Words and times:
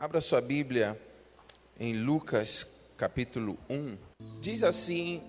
Abra 0.00 0.20
sua 0.20 0.40
Bíblia 0.40 0.96
em 1.76 1.92
Lucas 1.92 2.64
capítulo 2.96 3.58
1. 3.68 3.96
Diz 4.40 4.62
assim, 4.62 5.20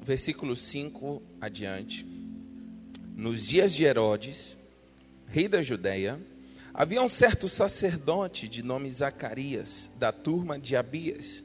versículo 0.00 0.54
5 0.54 1.20
adiante: 1.40 2.06
Nos 3.16 3.44
dias 3.44 3.74
de 3.74 3.82
Herodes, 3.82 4.56
rei 5.26 5.48
da 5.48 5.60
Judéia, 5.60 6.20
havia 6.72 7.02
um 7.02 7.08
certo 7.08 7.48
sacerdote 7.48 8.46
de 8.46 8.62
nome 8.62 8.88
Zacarias, 8.92 9.90
da 9.98 10.12
turma 10.12 10.56
de 10.56 10.76
Abias. 10.76 11.42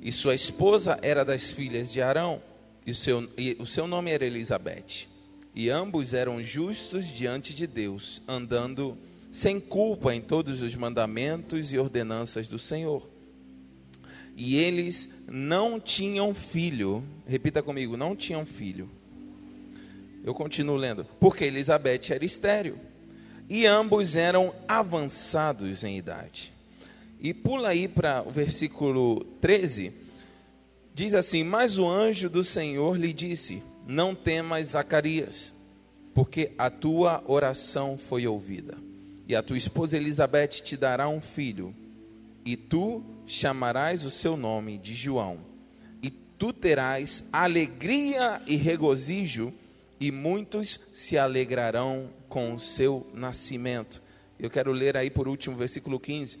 E 0.00 0.12
sua 0.12 0.36
esposa 0.36 0.96
era 1.02 1.24
das 1.24 1.50
filhas 1.50 1.90
de 1.90 2.00
Arão, 2.00 2.40
e 2.86 2.92
o 2.92 2.94
seu, 2.94 3.28
e 3.36 3.56
o 3.58 3.66
seu 3.66 3.88
nome 3.88 4.12
era 4.12 4.24
Elizabeth. 4.24 5.08
E 5.52 5.68
ambos 5.70 6.14
eram 6.14 6.40
justos 6.40 7.08
diante 7.08 7.52
de 7.52 7.66
Deus, 7.66 8.22
andando 8.28 8.96
sem 9.30 9.60
culpa 9.60 10.14
em 10.14 10.20
todos 10.20 10.62
os 10.62 10.74
mandamentos 10.74 11.72
e 11.72 11.78
ordenanças 11.78 12.48
do 12.48 12.58
Senhor. 12.58 13.08
E 14.36 14.56
eles 14.56 15.08
não 15.26 15.80
tinham 15.80 16.32
filho, 16.32 17.04
repita 17.26 17.62
comigo, 17.62 17.96
não 17.96 18.14
tinham 18.14 18.46
filho. 18.46 18.88
Eu 20.24 20.34
continuo 20.34 20.76
lendo, 20.76 21.04
porque 21.18 21.44
Elizabeth 21.44 22.10
era 22.10 22.24
estéril, 22.24 22.78
e 23.48 23.66
ambos 23.66 24.14
eram 24.16 24.54
avançados 24.66 25.82
em 25.82 25.96
idade. 25.96 26.52
E 27.20 27.34
pula 27.34 27.70
aí 27.70 27.88
para 27.88 28.22
o 28.26 28.30
versículo 28.30 29.24
13, 29.40 29.92
diz 30.94 31.14
assim: 31.14 31.42
Mas 31.42 31.78
o 31.78 31.86
anjo 31.86 32.28
do 32.28 32.44
Senhor 32.44 32.96
lhe 32.96 33.12
disse: 33.12 33.62
Não 33.86 34.14
temas, 34.14 34.68
Zacarias, 34.68 35.54
porque 36.14 36.52
a 36.56 36.70
tua 36.70 37.24
oração 37.26 37.98
foi 37.98 38.26
ouvida 38.26 38.87
e 39.28 39.36
a 39.36 39.42
tua 39.42 39.58
esposa 39.58 39.94
Elizabeth 39.94 40.62
te 40.62 40.74
dará 40.74 41.06
um 41.06 41.20
filho, 41.20 41.76
e 42.46 42.56
tu 42.56 43.04
chamarás 43.26 44.02
o 44.06 44.10
seu 44.10 44.38
nome 44.38 44.78
de 44.78 44.94
João. 44.94 45.40
E 46.02 46.10
tu 46.10 46.50
terás 46.50 47.28
alegria 47.30 48.40
e 48.46 48.56
regozijo, 48.56 49.52
e 50.00 50.10
muitos 50.10 50.80
se 50.94 51.18
alegrarão 51.18 52.10
com 52.26 52.54
o 52.54 52.58
seu 52.58 53.06
nascimento. 53.12 54.02
Eu 54.38 54.48
quero 54.48 54.72
ler 54.72 54.96
aí 54.96 55.10
por 55.10 55.28
último 55.28 55.54
o 55.56 55.58
versículo 55.58 56.00
15. 56.00 56.38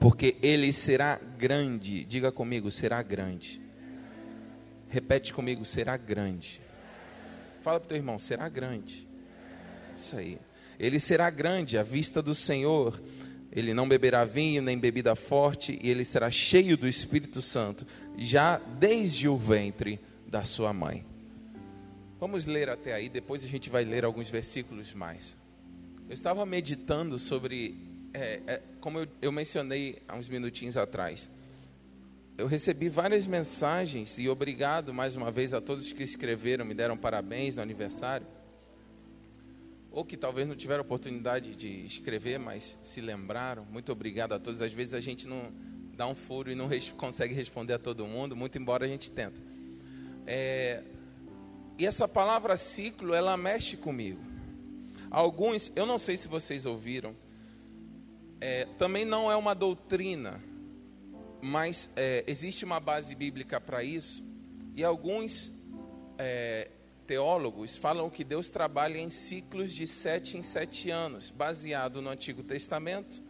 Porque 0.00 0.36
ele 0.42 0.72
será 0.72 1.20
grande. 1.38 2.04
Diga 2.04 2.32
comigo, 2.32 2.70
será 2.70 3.02
grande. 3.02 3.60
Repete 4.88 5.32
comigo, 5.32 5.64
será 5.64 5.96
grande. 5.96 6.60
Fala 7.60 7.78
para 7.78 7.86
o 7.86 7.88
teu 7.88 7.96
irmão, 7.98 8.18
será 8.18 8.48
grande. 8.48 9.06
Isso 9.94 10.16
aí. 10.16 10.38
Ele 10.78 10.98
será 10.98 11.30
grande 11.30 11.78
à 11.78 11.82
vista 11.82 12.22
do 12.22 12.34
Senhor. 12.34 13.00
Ele 13.50 13.72
não 13.72 13.88
beberá 13.88 14.24
vinho 14.24 14.60
nem 14.60 14.76
bebida 14.76 15.14
forte, 15.14 15.78
e 15.80 15.88
ele 15.88 16.04
será 16.04 16.30
cheio 16.30 16.76
do 16.76 16.88
Espírito 16.88 17.40
Santo, 17.40 17.86
já 18.18 18.58
desde 18.58 19.28
o 19.28 19.36
ventre 19.36 20.00
da 20.26 20.44
sua 20.44 20.72
mãe. 20.72 21.06
Vamos 22.18 22.46
ler 22.46 22.68
até 22.68 22.92
aí, 22.92 23.08
depois 23.08 23.44
a 23.44 23.46
gente 23.46 23.70
vai 23.70 23.84
ler 23.84 24.04
alguns 24.04 24.28
versículos 24.28 24.92
mais. 24.92 25.36
Eu 26.08 26.14
estava 26.14 26.44
meditando 26.44 27.18
sobre, 27.18 27.76
é, 28.12 28.40
é, 28.46 28.62
como 28.80 28.98
eu, 28.98 29.08
eu 29.22 29.30
mencionei 29.30 30.02
há 30.08 30.16
uns 30.16 30.28
minutinhos 30.28 30.76
atrás, 30.76 31.30
eu 32.36 32.48
recebi 32.48 32.88
várias 32.88 33.28
mensagens 33.28 34.18
e 34.18 34.28
obrigado 34.28 34.92
mais 34.92 35.14
uma 35.14 35.30
vez 35.30 35.54
a 35.54 35.60
todos 35.60 35.92
que 35.92 36.02
escreveram, 36.02 36.64
me 36.64 36.74
deram 36.74 36.96
parabéns 36.96 37.54
no 37.54 37.62
aniversário 37.62 38.26
ou 39.94 40.04
que 40.04 40.16
talvez 40.16 40.46
não 40.46 40.56
tiveram 40.56 40.82
oportunidade 40.82 41.54
de 41.54 41.86
escrever, 41.86 42.36
mas 42.36 42.76
se 42.82 43.00
lembraram. 43.00 43.64
Muito 43.70 43.92
obrigado 43.92 44.32
a 44.32 44.40
todos. 44.40 44.60
Às 44.60 44.72
vezes 44.72 44.92
a 44.92 45.00
gente 45.00 45.24
não 45.24 45.52
dá 45.96 46.04
um 46.08 46.16
furo 46.16 46.50
e 46.50 46.54
não 46.56 46.66
res 46.66 46.90
consegue 46.90 47.32
responder 47.32 47.74
a 47.74 47.78
todo 47.78 48.04
mundo, 48.04 48.34
muito 48.34 48.58
embora 48.58 48.84
a 48.84 48.88
gente 48.88 49.08
tente. 49.08 49.40
É, 50.26 50.82
e 51.78 51.86
essa 51.86 52.08
palavra 52.08 52.56
ciclo, 52.56 53.14
ela 53.14 53.36
mexe 53.36 53.76
comigo. 53.76 54.20
Alguns, 55.12 55.70
eu 55.76 55.86
não 55.86 55.96
sei 55.96 56.16
se 56.16 56.26
vocês 56.26 56.66
ouviram, 56.66 57.14
é, 58.40 58.66
também 58.76 59.04
não 59.04 59.30
é 59.30 59.36
uma 59.36 59.54
doutrina, 59.54 60.42
mas 61.40 61.88
é, 61.94 62.24
existe 62.26 62.64
uma 62.64 62.80
base 62.80 63.14
bíblica 63.14 63.60
para 63.60 63.84
isso. 63.84 64.24
E 64.74 64.82
alguns 64.82 65.52
é, 66.18 66.68
teólogos 67.06 67.76
falam 67.76 68.10
que 68.10 68.24
Deus 68.24 68.50
trabalha 68.50 68.98
em 68.98 69.10
ciclos 69.10 69.72
de 69.72 69.86
sete 69.86 70.36
em 70.36 70.42
sete 70.42 70.90
anos, 70.90 71.30
baseado 71.30 72.00
no 72.02 72.10
Antigo 72.10 72.42
Testamento. 72.42 73.22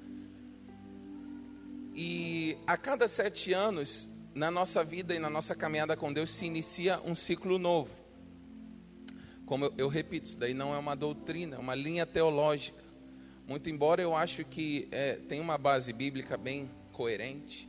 E 1.94 2.56
a 2.66 2.76
cada 2.76 3.06
sete 3.06 3.52
anos, 3.52 4.08
na 4.34 4.50
nossa 4.50 4.82
vida 4.82 5.14
e 5.14 5.18
na 5.18 5.30
nossa 5.30 5.54
caminhada 5.54 5.96
com 5.96 6.12
Deus, 6.12 6.30
se 6.30 6.46
inicia 6.46 7.00
um 7.04 7.14
ciclo 7.14 7.58
novo. 7.58 7.92
Como 9.46 9.66
eu, 9.66 9.74
eu 9.76 9.88
repito, 9.88 10.28
isso 10.28 10.38
daí 10.38 10.54
não 10.54 10.74
é 10.74 10.78
uma 10.78 10.96
doutrina, 10.96 11.56
é 11.56 11.58
uma 11.58 11.74
linha 11.74 12.06
teológica. 12.06 12.82
Muito 13.46 13.68
embora 13.68 14.00
eu 14.00 14.16
acho 14.16 14.44
que 14.44 14.88
é, 14.90 15.16
tem 15.16 15.40
uma 15.40 15.58
base 15.58 15.92
bíblica 15.92 16.36
bem 16.36 16.70
coerente. 16.92 17.68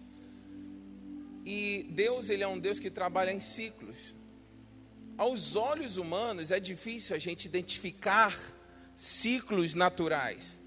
E 1.45 1.85
Deus, 1.91 2.29
ele 2.29 2.43
é 2.43 2.47
um 2.47 2.57
Deus 2.57 2.79
que 2.79 2.89
trabalha 2.89 3.31
em 3.31 3.41
ciclos 3.41 4.15
aos 5.17 5.55
olhos 5.55 5.97
humanos 5.97 6.51
é 6.51 6.59
difícil 6.59 7.15
a 7.15 7.19
gente 7.19 7.45
identificar 7.45 8.37
ciclos 8.95 9.73
naturais. 9.73 10.61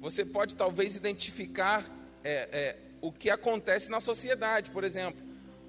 Você 0.00 0.24
pode 0.24 0.54
talvez 0.54 0.96
identificar 0.96 1.84
é, 2.22 2.48
é, 2.52 2.76
o 3.00 3.10
que 3.12 3.30
acontece 3.30 3.90
na 3.90 4.00
sociedade, 4.00 4.70
por 4.70 4.84
exemplo, 4.84 5.22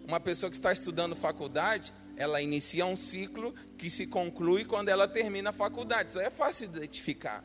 uma 0.07 0.19
pessoa 0.19 0.50
que 0.50 0.56
está 0.56 0.72
estudando 0.72 1.16
faculdade, 1.16 1.94
ela 2.18 2.41
inicia 2.41 2.85
um 2.85 2.96
ciclo 2.96 3.53
que 3.78 3.90
se 3.90 4.07
conclui 4.07 4.63
quando 4.66 4.90
ela 4.90 5.07
termina 5.07 5.50
a 5.50 5.53
faculdade. 5.53 6.12
Isso 6.12 6.19
é 6.19 6.29
fácil 6.29 6.67
de 6.67 6.78
identificar. 6.78 7.44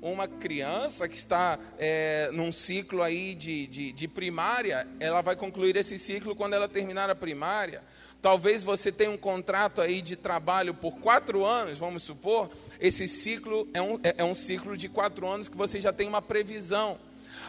Uma 0.00 0.28
criança 0.28 1.08
que 1.08 1.16
está 1.16 1.58
é, 1.78 2.28
num 2.32 2.52
ciclo 2.52 3.02
aí 3.02 3.34
de, 3.34 3.66
de, 3.66 3.92
de 3.92 4.08
primária, 4.08 4.86
ela 5.00 5.22
vai 5.22 5.34
concluir 5.34 5.74
esse 5.76 5.98
ciclo 5.98 6.36
quando 6.36 6.54
ela 6.54 6.68
terminar 6.68 7.08
a 7.08 7.14
primária. 7.14 7.82
Talvez 8.20 8.64
você 8.64 8.90
tenha 8.90 9.10
um 9.10 9.16
contrato 9.16 9.80
aí 9.80 10.02
de 10.02 10.16
trabalho 10.16 10.74
por 10.74 10.96
quatro 10.98 11.44
anos, 11.44 11.78
vamos 11.78 12.02
supor. 12.02 12.50
Esse 12.80 13.06
ciclo 13.06 13.68
é 13.72 13.80
um, 13.80 13.94
é, 14.02 14.14
é 14.18 14.24
um 14.24 14.34
ciclo 14.34 14.76
de 14.76 14.88
quatro 14.88 15.26
anos 15.28 15.48
que 15.48 15.56
você 15.56 15.80
já 15.80 15.92
tem 15.92 16.08
uma 16.08 16.20
previsão. 16.20 16.98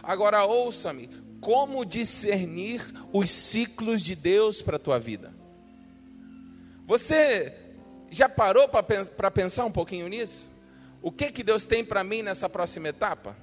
Agora 0.02 0.44
ouça-me, 0.44 1.10
como 1.40 1.84
discernir 1.84 2.82
os 3.12 3.30
ciclos 3.30 4.02
de 4.02 4.14
Deus 4.14 4.62
para 4.62 4.76
a 4.76 4.80
tua 4.80 4.98
vida? 4.98 5.34
Você 6.86 7.54
já 8.10 8.28
parou 8.28 8.68
para 8.68 9.30
pensar 9.30 9.64
um 9.64 9.72
pouquinho 9.72 10.08
nisso? 10.08 10.47
O 11.00 11.12
que, 11.12 11.30
que 11.30 11.42
Deus 11.42 11.64
tem 11.64 11.84
para 11.84 12.02
mim 12.02 12.22
nessa 12.22 12.48
próxima 12.48 12.88
etapa? 12.88 13.36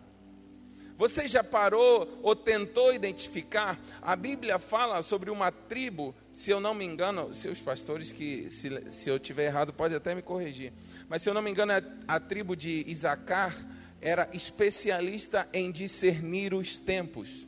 Você 0.97 1.27
já 1.27 1.43
parou 1.43 2.19
ou 2.23 2.35
tentou 2.35 2.93
identificar? 2.93 3.77
A 4.01 4.15
Bíblia 4.15 4.57
fala 4.57 5.01
sobre 5.01 5.29
uma 5.29 5.51
tribo, 5.51 6.15
se 6.33 6.51
eu 6.51 6.61
não 6.61 6.73
me 6.73 6.85
engano, 6.85 7.33
seus 7.33 7.59
pastores 7.59 8.13
que 8.13 8.49
se, 8.49 8.91
se 8.91 9.09
eu 9.09 9.19
tiver 9.19 9.45
errado 9.45 9.73
pode 9.73 9.93
até 9.93 10.15
me 10.15 10.21
corrigir. 10.21 10.71
Mas 11.09 11.21
se 11.21 11.29
eu 11.29 11.33
não 11.33 11.41
me 11.41 11.51
engano, 11.51 11.73
a, 11.73 12.15
a 12.15 12.19
tribo 12.19 12.55
de 12.55 12.85
Isacar 12.87 13.53
era 14.01 14.29
especialista 14.31 15.47
em 15.51 15.69
discernir 15.69 16.53
os 16.53 16.77
tempos. 16.77 17.45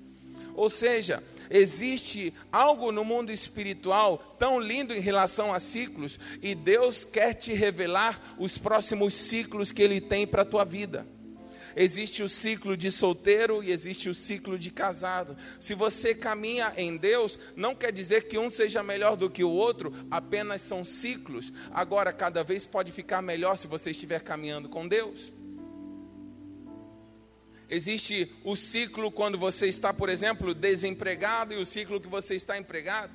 Ou 0.54 0.70
seja, 0.70 1.24
existe 1.50 2.34
algo 2.52 2.92
no 2.92 3.04
mundo 3.04 3.32
espiritual 3.32 4.36
tão 4.38 4.60
lindo 4.60 4.94
em 4.94 5.00
relação 5.00 5.54
a 5.54 5.60
ciclos, 5.60 6.20
e 6.42 6.54
Deus 6.54 7.04
quer 7.04 7.34
te 7.34 7.54
revelar 7.54 8.36
os 8.38 8.58
próximos 8.58 9.14
ciclos 9.14 9.72
que 9.72 9.82
Ele 9.82 10.02
tem 10.02 10.26
para 10.26 10.42
a 10.42 10.46
tua 10.46 10.64
vida. 10.64 11.06
Existe 11.80 12.24
o 12.24 12.30
ciclo 12.30 12.76
de 12.76 12.92
solteiro 12.92 13.64
e 13.64 13.72
existe 13.72 14.10
o 14.10 14.14
ciclo 14.14 14.58
de 14.58 14.72
casado. 14.72 15.38
Se 15.60 15.76
você 15.76 16.16
caminha 16.16 16.74
em 16.76 16.98
Deus, 16.98 17.38
não 17.56 17.76
quer 17.76 17.92
dizer 17.92 18.24
que 18.24 18.36
um 18.36 18.50
seja 18.50 18.82
melhor 18.82 19.16
do 19.16 19.30
que 19.30 19.44
o 19.44 19.52
outro, 19.52 19.94
apenas 20.10 20.64
são 20.64 20.84
ciclos. 20.84 21.54
Agora, 21.72 22.12
cada 22.12 22.44
vez 22.44 22.66
pode 22.66 22.92
ficar 22.92 23.22
melhor 23.22 23.58
se 23.58 23.68
você 23.68 23.92
estiver 23.92 24.22
caminhando 24.22 24.68
com 24.68 24.88
Deus. 24.88 25.32
Existe 27.70 28.32
o 28.44 28.56
ciclo 28.56 29.12
quando 29.12 29.38
você 29.38 29.68
está, 29.68 29.94
por 29.94 30.10
exemplo, 30.10 30.54
desempregado 30.54 31.54
e 31.54 31.58
o 31.58 31.66
ciclo 31.66 32.00
que 32.00 32.08
você 32.08 32.36
está 32.36 32.58
empregado. 32.58 33.12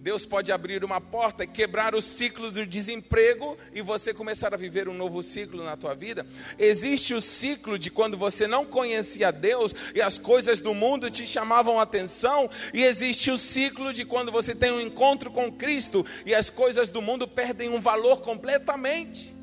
Deus 0.00 0.24
pode 0.24 0.50
abrir 0.50 0.82
uma 0.82 0.98
porta 0.98 1.44
e 1.44 1.46
quebrar 1.46 1.94
o 1.94 2.00
ciclo 2.00 2.50
do 2.50 2.64
desemprego 2.64 3.58
e 3.74 3.82
você 3.82 4.14
começar 4.14 4.54
a 4.54 4.56
viver 4.56 4.88
um 4.88 4.94
novo 4.94 5.22
ciclo 5.22 5.62
na 5.62 5.76
tua 5.76 5.94
vida. 5.94 6.26
Existe 6.58 7.12
o 7.12 7.20
ciclo 7.20 7.78
de 7.78 7.90
quando 7.90 8.16
você 8.16 8.46
não 8.46 8.64
conhecia 8.64 9.30
Deus 9.30 9.74
e 9.94 10.00
as 10.00 10.16
coisas 10.16 10.58
do 10.58 10.72
mundo 10.72 11.10
te 11.10 11.26
chamavam 11.26 11.78
atenção, 11.78 12.48
e 12.72 12.82
existe 12.82 13.30
o 13.30 13.36
ciclo 13.36 13.92
de 13.92 14.06
quando 14.06 14.32
você 14.32 14.54
tem 14.54 14.72
um 14.72 14.80
encontro 14.80 15.30
com 15.30 15.52
Cristo 15.52 16.04
e 16.24 16.34
as 16.34 16.48
coisas 16.48 16.88
do 16.88 17.02
mundo 17.02 17.28
perdem 17.28 17.68
um 17.68 17.78
valor 17.78 18.22
completamente. 18.22 19.39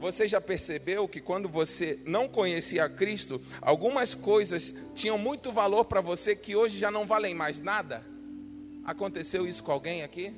Você 0.00 0.28
já 0.28 0.40
percebeu 0.40 1.08
que 1.08 1.20
quando 1.20 1.48
você 1.48 1.98
não 2.04 2.28
conhecia 2.28 2.88
Cristo, 2.88 3.40
algumas 3.60 4.14
coisas 4.14 4.74
tinham 4.94 5.16
muito 5.16 5.50
valor 5.50 5.84
para 5.84 6.00
você 6.00 6.36
que 6.36 6.54
hoje 6.54 6.78
já 6.78 6.90
não 6.90 7.06
valem 7.06 7.34
mais 7.34 7.60
nada? 7.60 8.04
Aconteceu 8.84 9.46
isso 9.46 9.62
com 9.62 9.72
alguém 9.72 10.02
aqui? 10.02 10.34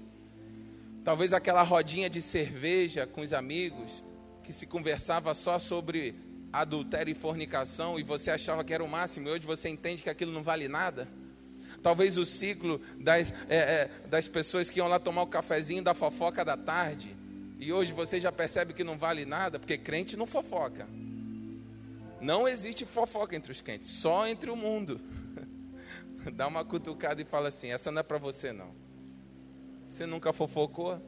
Talvez 1.02 1.32
aquela 1.32 1.62
rodinha 1.62 2.08
de 2.08 2.20
cerveja 2.20 3.06
com 3.06 3.22
os 3.22 3.32
amigos, 3.32 4.04
que 4.42 4.52
se 4.52 4.66
conversava 4.66 5.34
só 5.34 5.58
sobre 5.58 6.14
adultério 6.52 7.10
e 7.10 7.14
fornicação 7.14 7.98
e 7.98 8.02
você 8.02 8.30
achava 8.30 8.62
que 8.62 8.72
era 8.72 8.84
o 8.84 8.88
máximo 8.88 9.28
e 9.28 9.32
hoje 9.32 9.46
você 9.46 9.68
entende 9.68 10.02
que 10.02 10.10
aquilo 10.10 10.32
não 10.32 10.42
vale 10.42 10.68
nada? 10.68 11.08
Talvez 11.82 12.16
o 12.16 12.24
ciclo 12.24 12.80
das, 12.98 13.32
é, 13.48 13.56
é, 13.56 13.90
das 14.08 14.28
pessoas 14.28 14.70
que 14.70 14.78
iam 14.78 14.88
lá 14.88 14.98
tomar 14.98 15.22
o 15.22 15.26
cafezinho 15.26 15.82
da 15.82 15.94
fofoca 15.94 16.44
da 16.44 16.56
tarde 16.56 17.16
e 17.58 17.72
hoje 17.72 17.92
você 17.92 18.20
já 18.20 18.30
percebe 18.30 18.74
que 18.74 18.84
não 18.84 18.98
vale 18.98 19.24
nada, 19.24 19.58
porque 19.58 19.78
crente 19.78 20.16
não 20.16 20.26
fofoca. 20.26 20.86
Não 22.20 22.46
existe 22.46 22.84
fofoca 22.84 23.34
entre 23.34 23.50
os 23.50 23.60
crentes, 23.60 23.90
só 23.90 24.26
entre 24.26 24.50
o 24.50 24.56
mundo. 24.56 25.00
Dá 26.34 26.46
uma 26.46 26.64
cutucada 26.64 27.22
e 27.22 27.24
fala 27.24 27.48
assim: 27.48 27.72
essa 27.72 27.90
não 27.90 28.00
é 28.00 28.02
para 28.02 28.18
você 28.18 28.52
não. 28.52 28.74
Você 29.86 30.04
nunca 30.04 30.32
fofocou? 30.32 31.00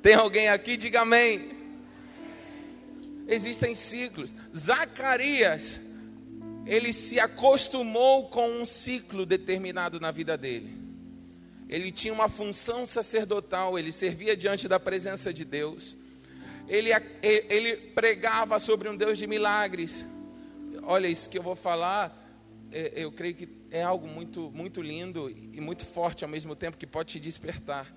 Tem 0.00 0.14
alguém 0.14 0.48
aqui? 0.48 0.76
Diga 0.76 1.02
amém. 1.02 1.60
Existem 3.26 3.74
ciclos. 3.74 4.32
Zacarias, 4.56 5.80
ele 6.64 6.92
se 6.92 7.20
acostumou 7.20 8.28
com 8.28 8.48
um 8.48 8.64
ciclo 8.64 9.26
determinado 9.26 10.00
na 10.00 10.10
vida 10.10 10.38
dele 10.38 10.81
ele 11.72 11.90
tinha 11.90 12.12
uma 12.12 12.28
função 12.28 12.86
sacerdotal, 12.86 13.78
ele 13.78 13.90
servia 13.90 14.36
diante 14.36 14.68
da 14.68 14.78
presença 14.78 15.32
de 15.32 15.44
Deus, 15.44 15.96
ele, 16.68 16.90
ele 17.22 17.76
pregava 17.76 18.58
sobre 18.58 18.88
um 18.88 18.96
Deus 18.96 19.18
de 19.18 19.26
milagres. 19.26 20.06
Olha, 20.82 21.06
isso 21.06 21.28
que 21.28 21.38
eu 21.38 21.42
vou 21.42 21.56
falar, 21.56 22.16
é, 22.70 22.92
eu 22.96 23.10
creio 23.10 23.34
que 23.34 23.48
é 23.70 23.82
algo 23.82 24.06
muito, 24.06 24.50
muito 24.54 24.82
lindo 24.82 25.30
e 25.30 25.60
muito 25.60 25.84
forte 25.86 26.24
ao 26.24 26.30
mesmo 26.30 26.54
tempo 26.54 26.76
que 26.76 26.86
pode 26.86 27.12
te 27.12 27.20
despertar 27.20 27.92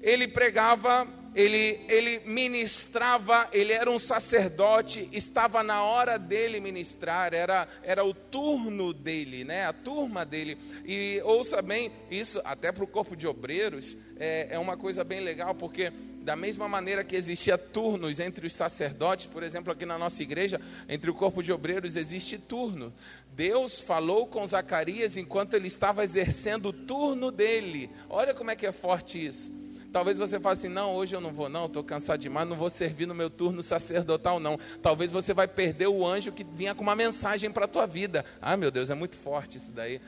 ele 0.00 0.28
pregava, 0.28 1.06
ele, 1.34 1.80
ele 1.88 2.20
ministrava, 2.26 3.48
ele 3.52 3.72
era 3.72 3.90
um 3.90 3.98
sacerdote, 3.98 5.08
estava 5.12 5.62
na 5.62 5.82
hora 5.82 6.18
dele 6.18 6.60
ministrar, 6.60 7.32
era, 7.34 7.68
era 7.82 8.04
o 8.04 8.14
turno 8.14 8.92
dele, 8.92 9.44
né? 9.44 9.66
a 9.66 9.72
turma 9.72 10.24
dele. 10.24 10.58
E 10.84 11.20
ouça 11.24 11.62
bem, 11.62 11.92
isso 12.10 12.40
até 12.44 12.72
para 12.72 12.84
o 12.84 12.88
corpo 12.88 13.16
de 13.16 13.26
obreiros 13.26 13.96
é, 14.18 14.48
é 14.50 14.58
uma 14.58 14.76
coisa 14.76 15.04
bem 15.04 15.20
legal, 15.20 15.54
porque 15.54 15.92
da 16.28 16.36
mesma 16.36 16.68
maneira 16.68 17.02
que 17.02 17.16
existia 17.16 17.56
turnos 17.56 18.20
entre 18.20 18.46
os 18.46 18.52
sacerdotes, 18.52 19.24
por 19.24 19.42
exemplo, 19.42 19.72
aqui 19.72 19.86
na 19.86 19.96
nossa 19.96 20.22
igreja, 20.22 20.60
entre 20.86 21.10
o 21.10 21.14
corpo 21.14 21.42
de 21.42 21.50
obreiros 21.50 21.96
existe 21.96 22.36
turno. 22.36 22.92
Deus 23.34 23.80
falou 23.80 24.26
com 24.26 24.46
Zacarias 24.46 25.16
enquanto 25.16 25.54
ele 25.54 25.68
estava 25.68 26.04
exercendo 26.04 26.66
o 26.66 26.72
turno 26.72 27.30
dele. 27.30 27.88
Olha 28.10 28.34
como 28.34 28.50
é 28.50 28.56
que 28.56 28.66
é 28.66 28.72
forte 28.72 29.24
isso. 29.24 29.50
Talvez 29.92 30.18
você 30.18 30.38
fale 30.38 30.54
assim: 30.54 30.68
não, 30.68 30.94
hoje 30.94 31.14
eu 31.16 31.20
não 31.20 31.32
vou, 31.32 31.48
não, 31.48 31.66
estou 31.66 31.82
cansado 31.82 32.20
demais, 32.20 32.48
não 32.48 32.56
vou 32.56 32.70
servir 32.70 33.06
no 33.06 33.14
meu 33.14 33.30
turno 33.30 33.62
sacerdotal, 33.62 34.38
não. 34.38 34.58
Talvez 34.82 35.12
você 35.12 35.32
vai 35.32 35.48
perder 35.48 35.86
o 35.86 36.06
anjo 36.06 36.32
que 36.32 36.44
vinha 36.44 36.74
com 36.74 36.82
uma 36.82 36.94
mensagem 36.94 37.50
para 37.50 37.64
a 37.64 37.68
tua 37.68 37.86
vida. 37.86 38.24
Ah, 38.40 38.56
meu 38.56 38.70
Deus, 38.70 38.90
é 38.90 38.94
muito 38.94 39.16
forte 39.16 39.56
isso 39.56 39.72
daí. 39.72 40.00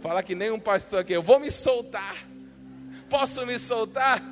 Fala 0.00 0.22
que 0.22 0.34
nem 0.34 0.50
um 0.50 0.60
pastor 0.60 1.00
aqui, 1.00 1.12
eu 1.12 1.22
vou 1.22 1.38
me 1.38 1.50
soltar. 1.50 2.26
Posso 3.08 3.44
me 3.46 3.58
soltar? 3.58 4.22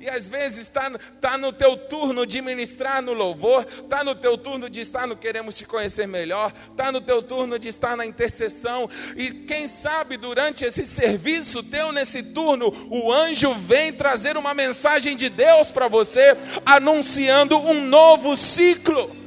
E 0.00 0.08
às 0.08 0.28
vezes 0.28 0.60
está 0.60 0.90
tá 1.20 1.36
no 1.36 1.52
teu 1.52 1.76
turno 1.76 2.24
de 2.24 2.40
ministrar 2.40 3.02
no 3.02 3.12
louvor, 3.12 3.66
está 3.82 4.04
no 4.04 4.14
teu 4.14 4.38
turno 4.38 4.70
de 4.70 4.80
estar 4.80 5.06
no 5.06 5.16
Queremos 5.16 5.56
Te 5.56 5.64
Conhecer 5.64 6.06
Melhor, 6.06 6.52
está 6.70 6.92
no 6.92 7.00
teu 7.00 7.20
turno 7.20 7.58
de 7.58 7.68
estar 7.68 7.96
na 7.96 8.06
intercessão. 8.06 8.88
E 9.16 9.30
quem 9.30 9.66
sabe 9.66 10.16
durante 10.16 10.64
esse 10.64 10.86
serviço 10.86 11.62
teu 11.62 11.90
nesse 11.90 12.22
turno, 12.22 12.72
o 12.90 13.12
anjo 13.12 13.52
vem 13.54 13.92
trazer 13.92 14.36
uma 14.36 14.54
mensagem 14.54 15.16
de 15.16 15.28
Deus 15.28 15.70
para 15.70 15.88
você, 15.88 16.36
anunciando 16.64 17.58
um 17.58 17.84
novo 17.84 18.36
ciclo. 18.36 19.17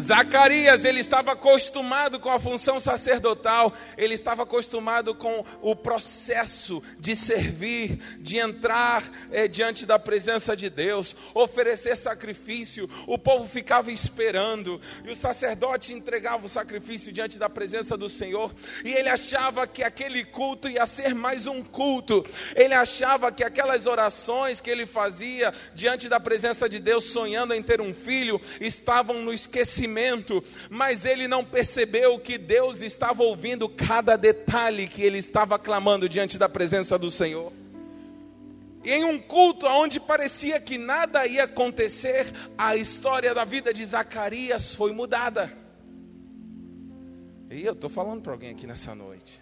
Zacarias, 0.00 0.84
ele 0.84 1.00
estava 1.00 1.32
acostumado 1.32 2.20
com 2.20 2.30
a 2.30 2.38
função 2.38 2.78
sacerdotal, 2.78 3.72
ele 3.96 4.14
estava 4.14 4.42
acostumado 4.42 5.14
com 5.14 5.44
o 5.62 5.74
processo 5.74 6.82
de 6.98 7.16
servir, 7.16 7.98
de 8.20 8.38
entrar 8.38 9.02
é, 9.30 9.48
diante 9.48 9.86
da 9.86 9.98
presença 9.98 10.54
de 10.54 10.68
Deus, 10.68 11.16
oferecer 11.34 11.96
sacrifício. 11.96 12.88
O 13.06 13.18
povo 13.18 13.48
ficava 13.48 13.90
esperando, 13.90 14.80
e 15.04 15.10
o 15.10 15.16
sacerdote 15.16 15.94
entregava 15.94 16.44
o 16.44 16.48
sacrifício 16.48 17.10
diante 17.10 17.38
da 17.38 17.48
presença 17.48 17.96
do 17.96 18.08
Senhor, 18.08 18.54
e 18.84 18.92
ele 18.92 19.08
achava 19.08 19.66
que 19.66 19.82
aquele 19.82 20.24
culto 20.24 20.68
ia 20.68 20.84
ser 20.84 21.14
mais 21.14 21.46
um 21.46 21.62
culto, 21.62 22.24
ele 22.54 22.74
achava 22.74 23.32
que 23.32 23.42
aquelas 23.42 23.86
orações 23.86 24.60
que 24.60 24.68
ele 24.68 24.84
fazia 24.84 25.54
diante 25.74 26.08
da 26.08 26.20
presença 26.20 26.68
de 26.68 26.78
Deus, 26.78 27.04
sonhando 27.04 27.54
em 27.54 27.62
ter 27.62 27.80
um 27.80 27.94
filho, 27.94 28.38
estavam 28.60 29.22
no 29.22 29.32
esquecimento 29.32 29.85
conhecimento, 29.86 30.42
mas 30.68 31.04
ele 31.04 31.28
não 31.28 31.44
percebeu 31.44 32.18
que 32.18 32.36
Deus 32.36 32.82
estava 32.82 33.22
ouvindo 33.22 33.68
cada 33.68 34.16
detalhe 34.16 34.88
que 34.88 35.02
ele 35.02 35.18
estava 35.18 35.58
clamando 35.58 36.08
diante 36.08 36.36
da 36.36 36.48
presença 36.48 36.98
do 36.98 37.10
Senhor. 37.10 37.52
E 38.84 38.92
em 38.92 39.04
um 39.04 39.18
culto 39.18 39.66
onde 39.66 39.98
parecia 39.98 40.60
que 40.60 40.78
nada 40.78 41.26
ia 41.26 41.44
acontecer, 41.44 42.32
a 42.56 42.76
história 42.76 43.34
da 43.34 43.44
vida 43.44 43.72
de 43.72 43.84
Zacarias 43.84 44.74
foi 44.74 44.92
mudada. 44.92 45.52
E 47.50 47.64
eu 47.64 47.72
estou 47.72 47.90
falando 47.90 48.22
para 48.22 48.32
alguém 48.32 48.50
aqui 48.50 48.66
nessa 48.66 48.94
noite. 48.94 49.40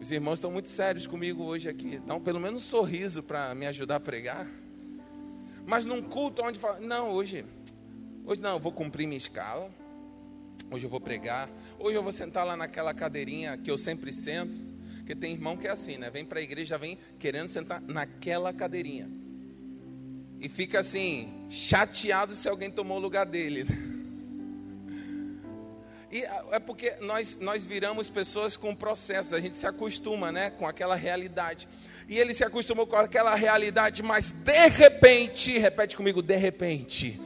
Os 0.00 0.10
irmãos 0.10 0.34
estão 0.34 0.50
muito 0.50 0.68
sérios 0.68 1.06
comigo 1.06 1.44
hoje 1.44 1.68
aqui. 1.68 1.98
Dão 2.06 2.20
pelo 2.20 2.40
menos 2.40 2.62
um 2.62 2.64
sorriso 2.64 3.22
para 3.22 3.54
me 3.54 3.66
ajudar 3.66 3.96
a 3.96 4.00
pregar. 4.00 4.46
Mas 5.64 5.86
num 5.86 6.02
culto 6.02 6.42
onde 6.42 6.58
fala, 6.58 6.78
não, 6.80 7.10
hoje 7.10 7.46
Hoje 8.26 8.40
não, 8.40 8.54
eu 8.54 8.58
vou 8.58 8.72
cumprir 8.72 9.06
minha 9.06 9.18
escala. 9.18 9.70
Hoje 10.70 10.86
eu 10.86 10.90
vou 10.90 11.00
pregar. 11.00 11.50
Hoje 11.78 11.96
eu 11.96 12.02
vou 12.02 12.10
sentar 12.10 12.46
lá 12.46 12.56
naquela 12.56 12.94
cadeirinha 12.94 13.58
que 13.58 13.70
eu 13.70 13.76
sempre 13.76 14.10
sento. 14.12 14.58
Porque 14.96 15.14
tem 15.14 15.34
irmão 15.34 15.58
que 15.58 15.66
é 15.66 15.70
assim, 15.70 15.98
né? 15.98 16.08
Vem 16.08 16.24
para 16.24 16.40
a 16.40 16.42
igreja, 16.42 16.78
vem 16.78 16.96
querendo 17.18 17.48
sentar 17.48 17.82
naquela 17.82 18.50
cadeirinha. 18.50 19.10
E 20.40 20.48
fica 20.48 20.80
assim, 20.80 21.46
chateado 21.50 22.34
se 22.34 22.48
alguém 22.48 22.70
tomou 22.70 22.96
o 22.96 23.00
lugar 23.00 23.26
dele. 23.26 23.66
E 26.14 26.24
é 26.52 26.60
porque 26.60 26.92
nós, 27.00 27.36
nós 27.40 27.66
viramos 27.66 28.08
pessoas 28.08 28.56
com 28.56 28.72
processos, 28.72 29.32
a 29.32 29.40
gente 29.40 29.56
se 29.56 29.66
acostuma 29.66 30.30
né, 30.30 30.48
com 30.48 30.64
aquela 30.64 30.94
realidade. 30.94 31.66
E 32.08 32.20
ele 32.20 32.32
se 32.32 32.44
acostumou 32.44 32.86
com 32.86 32.94
aquela 32.94 33.34
realidade, 33.34 34.00
mas 34.00 34.30
de 34.30 34.68
repente, 34.68 35.58
repete 35.58 35.96
comigo, 35.96 36.22
de 36.22 36.36
repente 36.36 37.20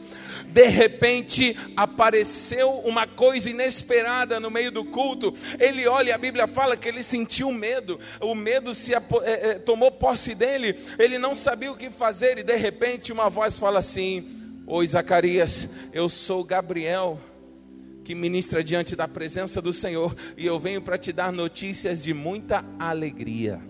de 0.51 0.67
repente 0.67 1.55
apareceu 1.77 2.71
uma 2.79 3.07
coisa 3.07 3.51
inesperada 3.51 4.41
no 4.41 4.51
meio 4.51 4.73
do 4.73 4.83
culto. 4.83 5.35
Ele 5.61 5.87
olha, 5.87 6.15
a 6.15 6.19
Bíblia 6.19 6.47
fala 6.47 6.75
que 6.75 6.89
ele 6.89 7.03
sentiu 7.03 7.53
medo, 7.53 8.01
o 8.19 8.35
medo 8.35 8.73
se 8.73 8.95
é, 8.95 9.03
é, 9.25 9.55
tomou 9.59 9.91
posse 9.91 10.35
dele, 10.35 10.79
ele 10.99 11.19
não 11.19 11.35
sabia 11.35 11.71
o 11.71 11.77
que 11.77 11.91
fazer, 11.91 12.39
e 12.39 12.43
de 12.43 12.57
repente 12.57 13.13
uma 13.13 13.29
voz 13.29 13.59
fala 13.59 13.81
assim: 13.81 14.27
Oi 14.67 14.87
Zacarias, 14.87 15.69
eu 15.93 16.09
sou 16.09 16.43
Gabriel 16.43 17.21
que 18.09 18.15
ministra 18.15 18.65
diante 18.65 18.97
da 18.97 19.07
presença 19.07 19.61
do 19.61 19.71
Senhor, 19.71 20.17
e 20.35 20.47
eu 20.47 20.59
venho 20.59 20.81
para 20.81 20.97
te 20.97 21.13
dar 21.13 21.31
notícias 21.31 22.03
de 22.03 22.15
muita 22.15 22.65
alegria. 22.79 23.61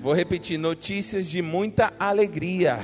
vou 0.00 0.14
repetir: 0.14 0.56
notícias 0.56 1.28
de 1.28 1.42
muita 1.42 1.92
alegria. 2.00 2.80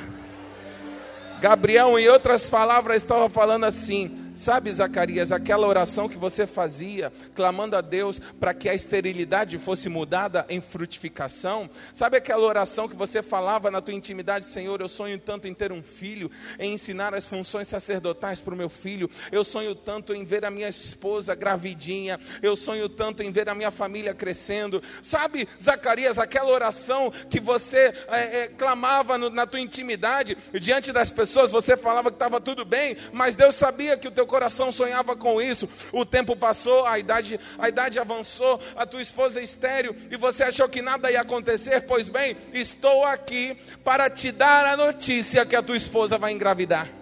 Gabriel, 1.41 1.99
em 1.99 2.09
outras 2.09 2.51
palavras, 2.51 3.01
estava 3.01 3.31
falando 3.31 3.65
assim: 3.65 4.28
Sabe, 4.39 4.71
Zacarias, 4.71 5.33
aquela 5.33 5.67
oração 5.67 6.09
que 6.09 6.17
você 6.17 6.47
fazia, 6.47 7.13
clamando 7.35 7.75
a 7.75 7.81
Deus 7.81 8.21
para 8.39 8.55
que 8.55 8.69
a 8.69 8.75
esterilidade 8.75 9.59
fosse 9.59 9.89
mudada 9.89 10.47
em 10.49 10.61
frutificação? 10.61 11.69
Sabe 11.93 12.19
aquela 12.19 12.47
oração 12.47 12.89
que 12.89 12.95
você 12.95 13.21
falava 13.21 13.69
na 13.69 13.81
tua 13.81 13.95
intimidade, 13.95 14.45
Senhor, 14.45 14.81
eu 14.81 14.89
sonho 14.89 15.19
tanto 15.19 15.49
em 15.49 15.55
ter 15.55 15.73
um 15.73 15.83
filho, 15.83 16.31
em 16.57 16.75
ensinar 16.75 17.15
as 17.15 17.27
funções 17.27 17.67
sacerdotais 17.67 18.41
para 18.41 18.55
o 18.55 18.57
meu 18.57 18.69
filho, 18.69 19.11
eu 19.33 19.43
sonho 19.43 19.75
tanto 19.75 20.15
em 20.15 20.25
ver 20.25 20.45
a 20.45 20.51
minha 20.53 20.69
esposa 20.69 21.35
gravidinha, 21.35 22.21
eu 22.41 22.55
sonho 22.55 22.89
tanto 22.89 23.25
em 23.25 23.33
ver 23.33 23.49
a 23.49 23.57
minha 23.57 23.73
família 23.73 24.15
crescendo. 24.15 24.81
Sabe, 25.03 25.49
Zacarias, 25.61 26.17
aquela 26.17 26.53
oração 26.53 27.11
que 27.29 27.41
você 27.41 27.93
é, 28.07 28.43
é, 28.43 28.47
clamava 28.47 29.19
no, 29.19 29.31
na 29.31 29.49
tua 29.49 29.59
intimidade, 29.59 30.39
diante 30.61 30.93
das 30.93 31.11
pessoas, 31.11 31.51
você 31.51 31.77
falava 31.77 32.09
que 32.09 32.15
estava 32.15 32.41
tudo 32.41 32.65
bem, 32.65 32.97
mas 33.13 33.35
Deus 33.35 33.57
sabia 33.57 33.97
que 33.97 34.07
o 34.07 34.13
teu 34.13 34.28
coração 34.29 34.71
sonhava 34.71 35.17
com 35.17 35.43
isso. 35.43 35.69
O 35.93 36.05
tempo 36.05 36.37
passou, 36.37 36.87
a 36.87 36.99
idade, 36.99 37.41
a 37.59 37.69
idade 37.69 37.99
avançou, 37.99 38.61
a 38.77 38.87
tua 38.87 39.03
esposa 39.03 39.41
é 39.41 39.43
estéreo 39.43 39.97
e 40.11 40.17
você 40.17 40.45
achou 40.45 40.69
que 40.69 40.81
nada 40.81 41.11
ia 41.11 41.23
acontecer. 41.23 41.81
Pois 41.83 42.09
bem, 42.09 42.37
estou 42.53 43.05
aqui 43.05 43.57
para 43.83 44.09
te 44.09 44.31
dar 44.31 44.65
a 44.67 44.77
notícia 44.77 45.45
que 45.45 45.57
a 45.57 45.63
tua 45.63 45.77
esposa 45.77 46.17
vai 46.17 46.33
engravidar 46.33 46.98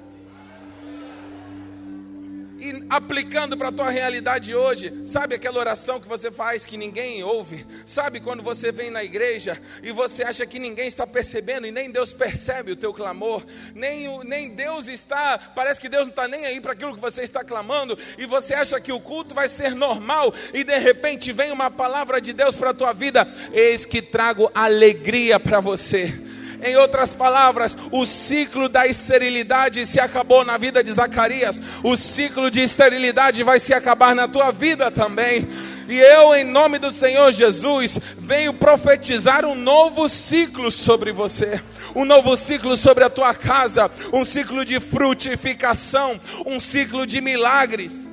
e 2.58 2.84
aplicando 2.88 3.56
para 3.56 3.68
a 3.68 3.72
tua 3.72 3.90
realidade 3.90 4.54
hoje, 4.54 4.92
sabe 5.04 5.34
aquela 5.34 5.58
oração 5.58 6.00
que 6.00 6.08
você 6.08 6.30
faz 6.30 6.64
que 6.64 6.76
ninguém 6.76 7.22
ouve? 7.22 7.66
Sabe 7.84 8.20
quando 8.20 8.42
você 8.42 8.72
vem 8.72 8.90
na 8.90 9.04
igreja 9.04 9.60
e 9.82 9.92
você 9.92 10.22
acha 10.22 10.46
que 10.46 10.58
ninguém 10.58 10.86
está 10.86 11.06
percebendo 11.06 11.66
e 11.66 11.72
nem 11.72 11.90
Deus 11.90 12.12
percebe 12.12 12.72
o 12.72 12.76
teu 12.76 12.92
clamor, 12.94 13.44
nem, 13.74 14.22
nem 14.24 14.48
Deus 14.50 14.88
está, 14.88 15.38
parece 15.38 15.80
que 15.80 15.88
Deus 15.88 16.04
não 16.04 16.10
está 16.10 16.26
nem 16.26 16.46
aí 16.46 16.60
para 16.60 16.72
aquilo 16.72 16.94
que 16.94 17.00
você 17.00 17.22
está 17.22 17.44
clamando 17.44 17.98
e 18.16 18.24
você 18.26 18.54
acha 18.54 18.80
que 18.80 18.92
o 18.92 19.00
culto 19.00 19.34
vai 19.34 19.48
ser 19.48 19.74
normal 19.74 20.32
e 20.54 20.64
de 20.64 20.78
repente 20.78 21.32
vem 21.32 21.52
uma 21.52 21.70
palavra 21.70 22.20
de 22.20 22.32
Deus 22.32 22.56
para 22.56 22.70
a 22.70 22.74
tua 22.74 22.92
vida, 22.92 23.26
eis 23.52 23.84
que 23.84 24.00
trago 24.00 24.50
alegria 24.54 25.38
para 25.38 25.60
você 25.60 26.35
em 26.62 26.76
outras 26.76 27.14
palavras, 27.14 27.76
o 27.90 28.06
ciclo 28.06 28.68
da 28.68 28.86
esterilidade 28.86 29.86
se 29.86 30.00
acabou 30.00 30.44
na 30.44 30.56
vida 30.56 30.82
de 30.82 30.92
Zacarias, 30.92 31.60
o 31.82 31.96
ciclo 31.96 32.50
de 32.50 32.60
esterilidade 32.60 33.42
vai 33.42 33.60
se 33.60 33.74
acabar 33.74 34.14
na 34.14 34.26
tua 34.28 34.50
vida 34.50 34.90
também. 34.90 35.46
E 35.88 35.98
eu, 35.98 36.34
em 36.34 36.44
nome 36.44 36.78
do 36.78 36.90
Senhor 36.90 37.30
Jesus, 37.30 37.98
venho 38.18 38.54
profetizar 38.54 39.44
um 39.44 39.54
novo 39.54 40.08
ciclo 40.08 40.70
sobre 40.70 41.12
você, 41.12 41.60
um 41.94 42.04
novo 42.04 42.36
ciclo 42.36 42.76
sobre 42.76 43.04
a 43.04 43.10
tua 43.10 43.34
casa, 43.34 43.90
um 44.12 44.24
ciclo 44.24 44.64
de 44.64 44.80
frutificação, 44.80 46.20
um 46.44 46.58
ciclo 46.58 47.06
de 47.06 47.20
milagres. 47.20 48.06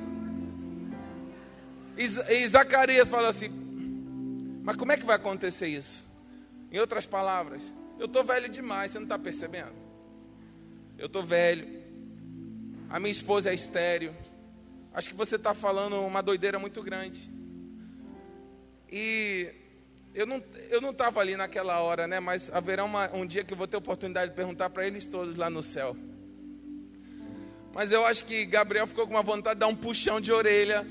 E 1.96 2.48
Zacarias 2.48 3.08
fala 3.08 3.28
assim: 3.28 3.50
Mas 4.62 4.76
como 4.76 4.92
é 4.92 4.96
que 4.96 5.06
vai 5.06 5.16
acontecer 5.16 5.68
isso? 5.68 6.04
Em 6.70 6.78
outras 6.78 7.06
palavras, 7.06 7.62
eu 7.98 8.06
estou 8.06 8.24
velho 8.24 8.48
demais, 8.48 8.92
você 8.92 8.98
não 8.98 9.04
está 9.04 9.18
percebendo? 9.18 9.74
Eu 10.98 11.06
estou 11.06 11.22
velho. 11.22 11.82
A 12.88 13.00
minha 13.00 13.12
esposa 13.12 13.50
é 13.50 13.54
estéreo. 13.54 14.14
Acho 14.92 15.10
que 15.10 15.16
você 15.16 15.36
está 15.36 15.54
falando 15.54 16.00
uma 16.00 16.22
doideira 16.22 16.58
muito 16.58 16.82
grande. 16.82 17.30
E 18.90 19.52
eu 20.14 20.26
não 20.26 20.42
eu 20.70 20.80
não 20.80 20.90
estava 20.90 21.20
ali 21.20 21.36
naquela 21.36 21.80
hora, 21.80 22.06
né? 22.06 22.20
Mas 22.20 22.50
haverá 22.52 22.84
uma, 22.84 23.10
um 23.12 23.26
dia 23.26 23.42
que 23.42 23.52
eu 23.52 23.56
vou 23.56 23.66
ter 23.66 23.76
oportunidade 23.76 24.30
de 24.30 24.36
perguntar 24.36 24.70
para 24.70 24.86
eles 24.86 25.06
todos 25.06 25.36
lá 25.36 25.50
no 25.50 25.62
céu. 25.62 25.96
Mas 27.72 27.90
eu 27.90 28.06
acho 28.06 28.24
que 28.24 28.46
Gabriel 28.46 28.86
ficou 28.86 29.04
com 29.04 29.14
uma 29.14 29.22
vontade 29.22 29.56
de 29.56 29.60
dar 29.60 29.66
um 29.66 29.74
puxão 29.74 30.20
de 30.20 30.32
orelha 30.32 30.86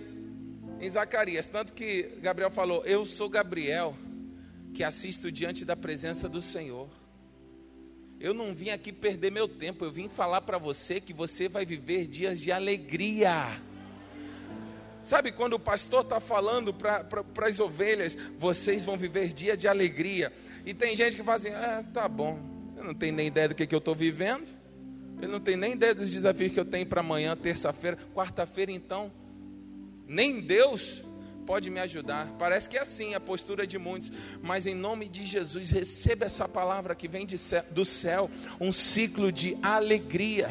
em 0.81 0.89
Zacarias. 0.89 1.47
Tanto 1.47 1.71
que 1.71 2.17
Gabriel 2.21 2.51
falou: 2.51 2.83
Eu 2.85 3.05
sou 3.05 3.29
Gabriel 3.29 3.95
que 4.73 4.83
assisto 4.83 5.31
diante 5.31 5.63
da 5.63 5.75
presença 5.75 6.27
do 6.27 6.41
Senhor. 6.41 6.89
Eu 8.19 8.33
não 8.33 8.53
vim 8.53 8.69
aqui 8.69 8.91
perder 8.91 9.31
meu 9.31 9.47
tempo, 9.47 9.85
eu 9.85 9.91
vim 9.91 10.07
falar 10.07 10.41
para 10.41 10.57
você 10.57 10.99
que 10.99 11.13
você 11.13 11.47
vai 11.47 11.65
viver 11.65 12.07
dias 12.07 12.39
de 12.39 12.51
alegria. 12.51 13.61
Sabe 15.01 15.33
quando 15.33 15.53
o 15.53 15.59
pastor 15.59 16.03
está 16.03 16.19
falando 16.21 16.73
para 16.73 17.47
as 17.47 17.59
ovelhas, 17.59 18.17
vocês 18.39 18.85
vão 18.85 18.97
viver 18.97 19.33
dia 19.33 19.57
de 19.57 19.67
alegria. 19.67 20.31
E 20.65 20.73
tem 20.73 20.95
gente 20.95 21.17
que 21.17 21.23
fala 21.23 21.37
assim: 21.37 21.49
ah, 21.49 21.83
tá 21.93 22.07
bom, 22.07 22.39
eu 22.77 22.83
não 22.83 22.93
tenho 22.93 23.13
nem 23.13 23.27
ideia 23.27 23.49
do 23.49 23.55
que, 23.55 23.67
que 23.67 23.75
eu 23.75 23.79
estou 23.79 23.93
vivendo, 23.93 24.49
eu 25.21 25.27
não 25.27 25.41
tenho 25.41 25.57
nem 25.57 25.73
ideia 25.73 25.93
dos 25.93 26.09
desafios 26.09 26.53
que 26.53 26.59
eu 26.59 26.65
tenho 26.65 26.85
para 26.85 27.01
amanhã, 27.01 27.35
terça-feira, 27.35 27.97
quarta-feira, 28.13 28.71
então. 28.71 29.11
Nem 30.07 30.41
Deus 30.41 31.03
pode 31.45 31.69
me 31.69 31.79
ajudar. 31.79 32.27
Parece 32.39 32.67
que 32.67 32.77
é 32.77 32.81
assim 32.81 33.13
a 33.13 33.19
postura 33.19 33.67
de 33.67 33.77
muitos, 33.77 34.11
mas 34.41 34.65
em 34.65 34.75
nome 34.75 35.07
de 35.07 35.25
Jesus, 35.25 35.69
receba 35.69 36.25
essa 36.25 36.47
palavra 36.47 36.95
que 36.95 37.07
vem 37.07 37.25
céu, 37.37 37.63
do 37.71 37.85
céu 37.85 38.29
um 38.59 38.71
ciclo 38.71 39.31
de 39.31 39.57
alegria. 39.61 40.49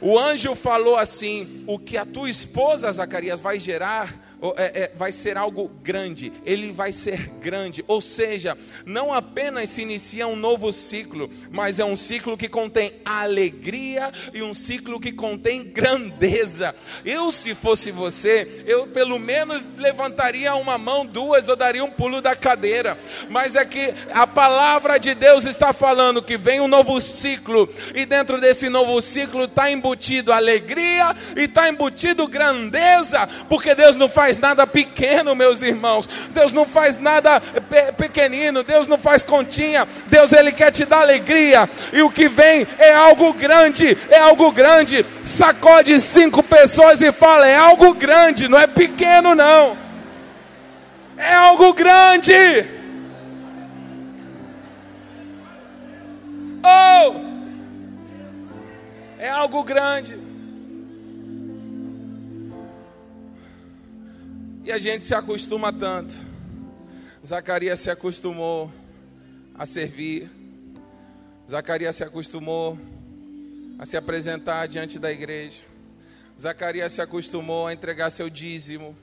O 0.00 0.18
anjo 0.18 0.54
falou 0.54 0.96
assim: 0.96 1.64
o 1.66 1.78
que 1.78 1.96
a 1.96 2.06
tua 2.06 2.30
esposa, 2.30 2.90
Zacarias, 2.90 3.40
vai 3.40 3.60
gerar 3.60 4.29
é, 4.56 4.84
é, 4.84 4.92
vai 4.94 5.12
ser 5.12 5.36
algo 5.36 5.70
grande, 5.82 6.32
ele 6.46 6.72
vai 6.72 6.92
ser 6.92 7.28
grande. 7.40 7.84
Ou 7.86 8.00
seja, 8.00 8.56
não 8.86 9.12
apenas 9.12 9.68
se 9.70 9.82
inicia 9.82 10.26
um 10.26 10.36
novo 10.36 10.72
ciclo, 10.72 11.28
mas 11.50 11.78
é 11.78 11.84
um 11.84 11.96
ciclo 11.96 12.36
que 12.36 12.48
contém 12.48 12.94
alegria 13.04 14.10
e 14.32 14.42
um 14.42 14.54
ciclo 14.54 14.98
que 14.98 15.12
contém 15.12 15.62
grandeza. 15.64 16.74
Eu, 17.04 17.30
se 17.30 17.54
fosse 17.54 17.90
você, 17.90 18.64
eu 18.66 18.86
pelo 18.86 19.18
menos 19.18 19.64
levantaria 19.76 20.54
uma 20.54 20.78
mão, 20.78 21.04
duas, 21.04 21.48
ou 21.48 21.56
daria 21.56 21.84
um 21.84 21.90
pulo 21.90 22.22
da 22.22 22.34
cadeira. 22.34 22.98
Mas 23.28 23.56
é 23.56 23.64
que 23.64 23.92
a 24.12 24.26
palavra 24.26 24.98
de 24.98 25.14
Deus 25.14 25.44
está 25.44 25.72
falando 25.72 26.22
que 26.22 26.38
vem 26.38 26.60
um 26.60 26.68
novo 26.68 27.00
ciclo, 27.00 27.68
e 27.94 28.06
dentro 28.06 28.40
desse 28.40 28.68
novo 28.68 29.00
ciclo 29.02 29.44
está 29.44 29.70
embutido 29.70 30.32
alegria 30.32 31.14
e 31.36 31.42
está 31.42 31.68
embutido 31.68 32.26
grandeza, 32.26 33.26
porque 33.48 33.74
Deus 33.74 33.96
não 33.96 34.08
faz 34.08 34.29
faz 34.30 34.38
nada 34.38 34.66
pequeno, 34.66 35.34
meus 35.34 35.60
irmãos. 35.60 36.08
Deus 36.30 36.52
não 36.52 36.64
faz 36.64 36.96
nada 36.96 37.40
pe 37.40 37.92
pequenino. 37.92 38.62
Deus 38.62 38.86
não 38.86 38.96
faz 38.96 39.24
continha. 39.24 39.86
Deus, 40.06 40.32
Ele 40.32 40.52
quer 40.52 40.70
te 40.70 40.84
dar 40.84 41.00
alegria. 41.00 41.68
E 41.92 42.02
o 42.02 42.10
que 42.10 42.28
vem 42.28 42.66
é 42.78 42.92
algo 42.92 43.32
grande. 43.32 43.98
É 44.08 44.18
algo 44.18 44.52
grande. 44.52 45.04
Sacode 45.24 46.00
cinco 46.00 46.42
pessoas 46.42 47.00
e 47.00 47.10
fala: 47.10 47.46
é 47.46 47.56
algo 47.56 47.92
grande, 47.94 48.46
não 48.46 48.58
é 48.58 48.66
pequeno, 48.66 49.34
não. 49.34 49.76
É 51.16 51.34
algo 51.34 51.74
grande. 51.74 52.34
Oh! 56.62 57.30
É 59.18 59.28
algo 59.28 59.64
grande. 59.64 60.29
E 64.70 64.72
a 64.72 64.78
gente 64.78 65.04
se 65.04 65.16
acostuma 65.16 65.72
tanto. 65.72 66.14
Zacarias 67.26 67.80
se 67.80 67.90
acostumou 67.90 68.72
a 69.52 69.66
servir. 69.66 70.30
Zacarias 71.50 71.96
se 71.96 72.04
acostumou 72.04 72.78
a 73.80 73.84
se 73.84 73.96
apresentar 73.96 74.68
diante 74.68 74.96
da 74.96 75.10
igreja. 75.10 75.64
Zacarias 76.40 76.92
se 76.92 77.02
acostumou 77.02 77.66
a 77.66 77.72
entregar 77.72 78.10
seu 78.10 78.30
dízimo, 78.30 78.96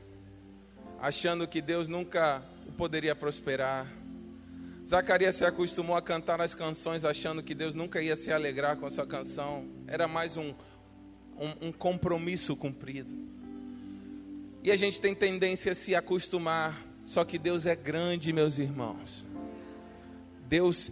achando 1.01 1.45
que 1.45 1.61
Deus 1.61 1.89
nunca 1.89 2.41
o 2.65 2.71
poderia 2.71 3.13
prosperar. 3.13 3.85
Zacarias 4.87 5.35
se 5.35 5.43
acostumou 5.43 5.97
a 5.97 6.01
cantar 6.01 6.39
as 6.39 6.55
canções, 6.55 7.03
achando 7.03 7.43
que 7.43 7.53
Deus 7.53 7.75
nunca 7.75 8.01
ia 8.01 8.15
se 8.15 8.31
alegrar 8.31 8.77
com 8.77 8.85
a 8.85 8.89
sua 8.89 9.05
canção. 9.05 9.67
Era 9.85 10.07
mais 10.07 10.37
um, 10.37 10.53
um, 11.37 11.67
um 11.67 11.71
compromisso 11.73 12.55
cumprido. 12.55 13.36
E 14.67 14.71
a 14.71 14.75
gente 14.75 14.99
tem 14.99 15.15
tendência 15.15 15.71
a 15.71 15.75
se 15.75 15.95
acostumar. 15.95 16.77
Só 17.05 17.23
que 17.23 17.37
Deus 17.37 17.65
é 17.65 17.73
grande, 17.73 18.33
meus 18.33 18.57
irmãos. 18.57 19.25
Deus, 20.45 20.91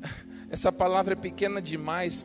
essa 0.48 0.70
palavra 0.70 1.14
é 1.14 1.16
pequena 1.16 1.60
demais 1.60 2.24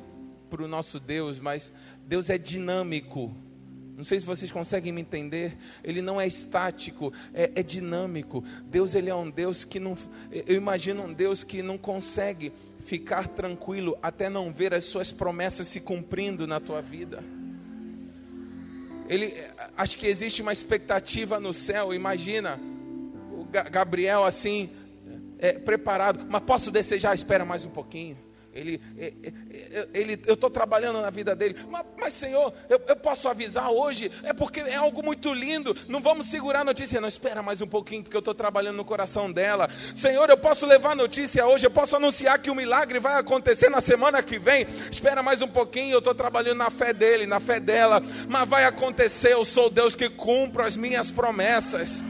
para 0.52 0.62
o 0.62 0.68
nosso 0.68 1.00
Deus, 1.00 1.40
mas 1.40 1.74
Deus 2.06 2.30
é 2.30 2.38
dinâmico. 2.38 3.36
Não 3.96 4.04
sei 4.04 4.20
se 4.20 4.26
vocês 4.28 4.52
conseguem 4.52 4.94
me 4.94 5.02
entender. 5.02 5.58
Ele 5.84 6.00
não 6.00 6.22
é 6.22 6.28
estático, 6.28 7.12
é, 7.34 7.50
é, 7.56 7.64
dinâmico. 7.64 8.44
Deus 8.66 8.94
ele 8.94 9.10
é 9.10 9.16
um 9.16 9.32
Deus 9.32 9.66
que 9.66 9.80
não. 9.80 9.98
Eu 10.32 10.56
imagino 10.56 11.06
um 11.06 11.12
Deus 11.12 11.44
que 11.44 11.64
não 11.64 11.80
consegue 11.80 12.54
ficar 12.82 13.28
tranquilo 13.30 13.98
até 14.00 14.30
não 14.30 14.54
ver 14.54 14.76
as 14.76 14.86
suas 14.86 15.12
promessas 15.12 15.70
se 15.70 15.82
cumprindo 15.82 16.46
na 16.46 16.60
tua 16.60 16.84
vida. 16.84 17.24
Ele, 19.08 19.34
acho 19.78 19.98
que 19.98 20.06
existe 20.06 20.42
uma 20.42 20.52
expectativa 20.52 21.40
no 21.40 21.54
céu. 21.54 21.94
Imagina 21.94 22.60
o 23.32 23.46
Gabriel 23.46 24.24
assim, 24.24 24.70
é, 25.40 25.54
preparado. 25.54 26.26
Mas 26.30 26.44
posso 26.44 26.72
desejar? 26.72 27.16
Espera 27.16 27.46
mais 27.46 27.64
um 27.66 27.70
pouquinho. 27.70 28.27
Ele, 28.58 28.82
é, 28.98 29.14
ele, 29.94 30.20
eu 30.26 30.34
estou 30.34 30.50
trabalhando 30.50 31.00
na 31.00 31.12
vida 31.12 31.36
dele. 31.36 31.56
Mas, 31.70 31.86
mas 31.98 32.14
Senhor, 32.16 32.52
eu, 32.68 32.82
eu, 32.88 32.96
posso 32.96 33.30
avisar 33.30 33.70
hoje? 33.70 34.12
É 34.24 34.34
porque 34.34 34.62
é 34.62 34.76
algo 34.76 35.04
muito 35.04 35.32
lindo. 35.32 35.76
Não 35.88 36.02
vamos 36.02 36.26
segurar 36.26 36.62
a 36.62 36.64
notícia. 36.64 37.00
Não, 37.00 37.08
espera 37.08 37.44
mais 37.44 37.62
um 37.62 37.68
pouquinho, 37.68 38.02
porque 38.02 38.18
eu 38.18 38.20
estou 38.20 38.34
trabalhando 38.34 38.78
no 38.78 38.86
coração 38.86 39.32
dela. 39.32 39.70
Senhor, 39.96 40.28
eu 40.30 40.38
posso 40.38 40.66
levar 40.66 40.94
a 40.94 40.96
notícia 40.96 41.46
hoje. 41.46 41.68
Eu 41.68 41.72
posso 41.72 41.96
anunciar 41.96 42.40
que 42.40 42.50
o 42.50 42.56
milagre 42.56 43.00
vai 43.00 43.20
acontecer 43.20 43.70
na 43.70 43.80
semana 43.80 44.24
que 44.24 44.40
vem. 44.40 44.66
Espera 44.92 45.22
mais 45.22 45.44
um 45.44 45.48
pouquinho. 45.48 45.94
Eu 45.94 46.00
estou 46.00 46.16
trabalhando 46.16 46.58
na 46.58 46.72
fé 46.72 46.94
dele, 46.94 47.28
na 47.28 47.40
fé 47.40 47.60
dela. 47.60 48.02
Mas 48.28 48.50
vai 48.50 48.66
acontecer. 48.66 49.34
Eu 49.34 49.46
sou 49.46 49.70
Deus 49.70 49.96
que 49.96 50.10
cumpro 50.10 50.66
as 50.66 50.76
minhas 50.76 51.12
promessas. 51.12 52.02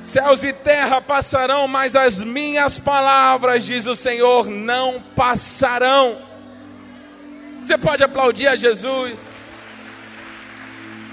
Céus 0.00 0.42
e 0.44 0.52
terra 0.52 1.00
passarão, 1.00 1.66
mas 1.66 1.96
as 1.96 2.22
minhas 2.22 2.78
palavras, 2.78 3.64
diz 3.64 3.86
o 3.86 3.94
Senhor, 3.94 4.48
não 4.48 5.02
passarão. 5.14 6.18
Você 7.62 7.76
pode 7.76 8.02
aplaudir 8.02 8.46
a 8.46 8.56
Jesus. 8.56 9.20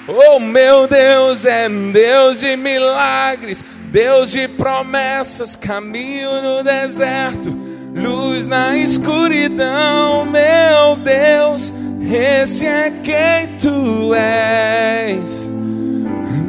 Oh, 0.08 0.40
meu 0.40 0.88
Deus 0.88 1.46
é 1.46 1.68
Deus 1.68 2.40
de 2.40 2.56
milagres, 2.56 3.64
Deus 3.86 4.32
de 4.32 4.48
promessas, 4.48 5.56
caminho 5.56 6.42
no 6.44 6.64
deserto, 6.64 7.50
luz 7.96 8.46
na 8.46 8.78
escuridão. 8.78 10.26
Meu 10.26 10.96
Deus, 10.98 11.74
esse 12.02 12.68
é 12.68 12.92
quem 12.92 13.58
tu 13.58 14.14
és. 14.14 15.45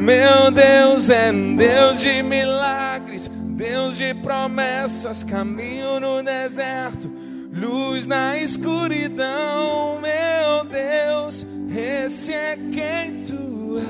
Meu 0.06 0.52
Deus 0.52 1.10
é 1.10 1.32
Deus 1.32 2.00
de 2.00 2.22
milagres, 2.22 3.26
Deus 3.26 3.96
de 3.96 4.14
promessas, 4.14 5.24
caminho 5.24 5.98
no 5.98 6.22
deserto, 6.22 7.10
luz 7.52 8.06
na 8.06 8.38
escuridão. 8.38 10.00
Meu 10.00 10.64
Deus, 10.70 11.44
esse 11.76 12.32
é 12.32 12.56
quem 12.56 13.24
tu 13.24 13.80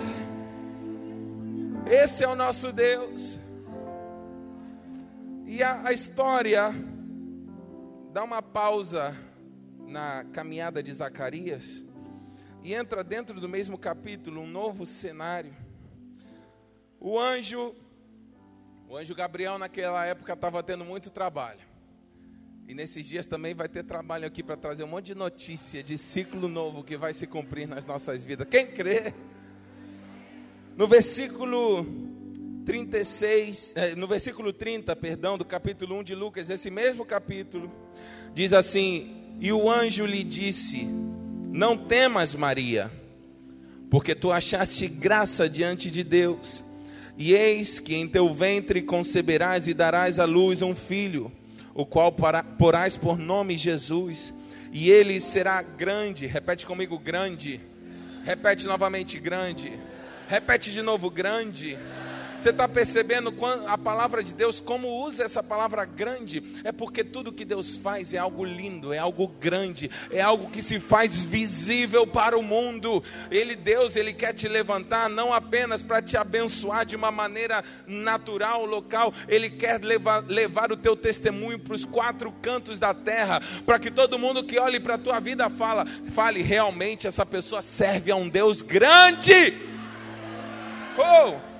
é. 1.86 2.02
Esse 2.02 2.24
é 2.24 2.28
o 2.28 2.34
nosso 2.34 2.72
Deus. 2.72 3.38
E 5.44 5.62
a, 5.62 5.88
a 5.88 5.92
história 5.92 6.74
dá 8.14 8.24
uma 8.24 8.40
pausa 8.40 9.14
na 9.86 10.24
caminhada 10.32 10.82
de 10.82 10.94
Zacarias 10.94 11.84
e 12.64 12.72
entra 12.72 13.04
dentro 13.04 13.38
do 13.38 13.50
mesmo 13.50 13.76
capítulo 13.76 14.40
um 14.40 14.46
novo 14.46 14.86
cenário. 14.86 15.65
O 17.08 17.20
anjo, 17.20 17.72
o 18.88 18.96
anjo 18.96 19.14
Gabriel 19.14 19.58
naquela 19.58 20.04
época 20.04 20.32
estava 20.32 20.60
tendo 20.60 20.84
muito 20.84 21.08
trabalho. 21.08 21.60
E 22.66 22.74
nesses 22.74 23.06
dias 23.06 23.28
também 23.28 23.54
vai 23.54 23.68
ter 23.68 23.84
trabalho 23.84 24.26
aqui 24.26 24.42
para 24.42 24.56
trazer 24.56 24.82
um 24.82 24.88
monte 24.88 25.06
de 25.06 25.14
notícia 25.14 25.84
de 25.84 25.96
ciclo 25.96 26.48
novo 26.48 26.82
que 26.82 26.96
vai 26.96 27.14
se 27.14 27.24
cumprir 27.24 27.68
nas 27.68 27.86
nossas 27.86 28.24
vidas. 28.24 28.48
Quem 28.50 28.66
crê? 28.66 29.14
No 30.76 30.88
versículo 30.88 31.86
36, 32.64 33.74
eh, 33.76 33.94
no 33.94 34.08
versículo 34.08 34.52
30, 34.52 34.96
perdão, 34.96 35.38
do 35.38 35.44
capítulo 35.44 36.00
1 36.00 36.02
de 36.02 36.14
Lucas, 36.16 36.50
esse 36.50 36.72
mesmo 36.72 37.04
capítulo, 37.04 37.70
diz 38.34 38.52
assim: 38.52 39.36
E 39.40 39.52
o 39.52 39.70
anjo 39.70 40.04
lhe 40.04 40.24
disse: 40.24 40.84
Não 41.52 41.78
temas, 41.78 42.34
Maria, 42.34 42.90
porque 43.88 44.12
tu 44.12 44.32
achaste 44.32 44.88
graça 44.88 45.48
diante 45.48 45.88
de 45.88 46.02
Deus. 46.02 46.65
E 47.18 47.34
eis 47.34 47.78
que 47.78 47.94
em 47.94 48.06
teu 48.06 48.32
ventre 48.32 48.82
conceberás 48.82 49.66
e 49.66 49.74
darás 49.74 50.18
à 50.18 50.24
luz 50.24 50.60
um 50.62 50.74
filho 50.74 51.32
o 51.74 51.84
qual 51.84 52.10
porás 52.58 52.96
por 52.96 53.18
nome 53.18 53.56
Jesus, 53.56 54.32
e 54.72 54.90
ele 54.90 55.20
será 55.20 55.62
grande. 55.62 56.26
Repete 56.26 56.66
comigo: 56.66 56.98
grande. 56.98 57.60
Repete 58.24 58.66
novamente: 58.66 59.18
grande. 59.18 59.78
Repete 60.28 60.72
de 60.72 60.80
novo: 60.82 61.10
grande. 61.10 61.78
Você 62.38 62.50
está 62.50 62.68
percebendo 62.68 63.34
a 63.66 63.78
palavra 63.78 64.22
de 64.22 64.32
Deus, 64.34 64.60
como 64.60 65.02
usa 65.02 65.24
essa 65.24 65.42
palavra 65.42 65.84
grande? 65.84 66.42
É 66.64 66.70
porque 66.70 67.02
tudo 67.02 67.32
que 67.32 67.44
Deus 67.44 67.76
faz 67.76 68.12
é 68.14 68.18
algo 68.18 68.44
lindo, 68.44 68.92
é 68.92 68.98
algo 68.98 69.26
grande, 69.26 69.90
é 70.10 70.20
algo 70.20 70.50
que 70.50 70.60
se 70.60 70.78
faz 70.78 71.24
visível 71.24 72.06
para 72.06 72.38
o 72.38 72.42
mundo. 72.42 73.02
Ele, 73.30 73.56
Deus, 73.56 73.96
Ele 73.96 74.12
quer 74.12 74.32
te 74.32 74.48
levantar 74.48 75.08
não 75.08 75.32
apenas 75.32 75.82
para 75.82 76.02
te 76.02 76.16
abençoar 76.16 76.84
de 76.84 76.94
uma 76.94 77.10
maneira 77.10 77.64
natural, 77.86 78.64
local, 78.66 79.12
Ele 79.26 79.48
quer 79.48 79.82
levar, 79.82 80.24
levar 80.26 80.70
o 80.70 80.76
teu 80.76 80.94
testemunho 80.94 81.58
para 81.58 81.74
os 81.74 81.84
quatro 81.84 82.30
cantos 82.30 82.78
da 82.78 82.92
terra, 82.92 83.40
para 83.64 83.78
que 83.78 83.90
todo 83.90 84.18
mundo 84.18 84.44
que 84.44 84.58
olhe 84.58 84.78
para 84.78 84.94
a 84.94 84.98
tua 84.98 85.18
vida 85.20 85.48
fala, 85.48 85.86
fale 86.12 86.42
realmente 86.42 87.06
essa 87.06 87.24
pessoa 87.24 87.62
serve 87.62 88.10
a 88.10 88.16
um 88.16 88.28
Deus 88.28 88.62
grande. 88.62 89.54
Oh! 90.98 91.55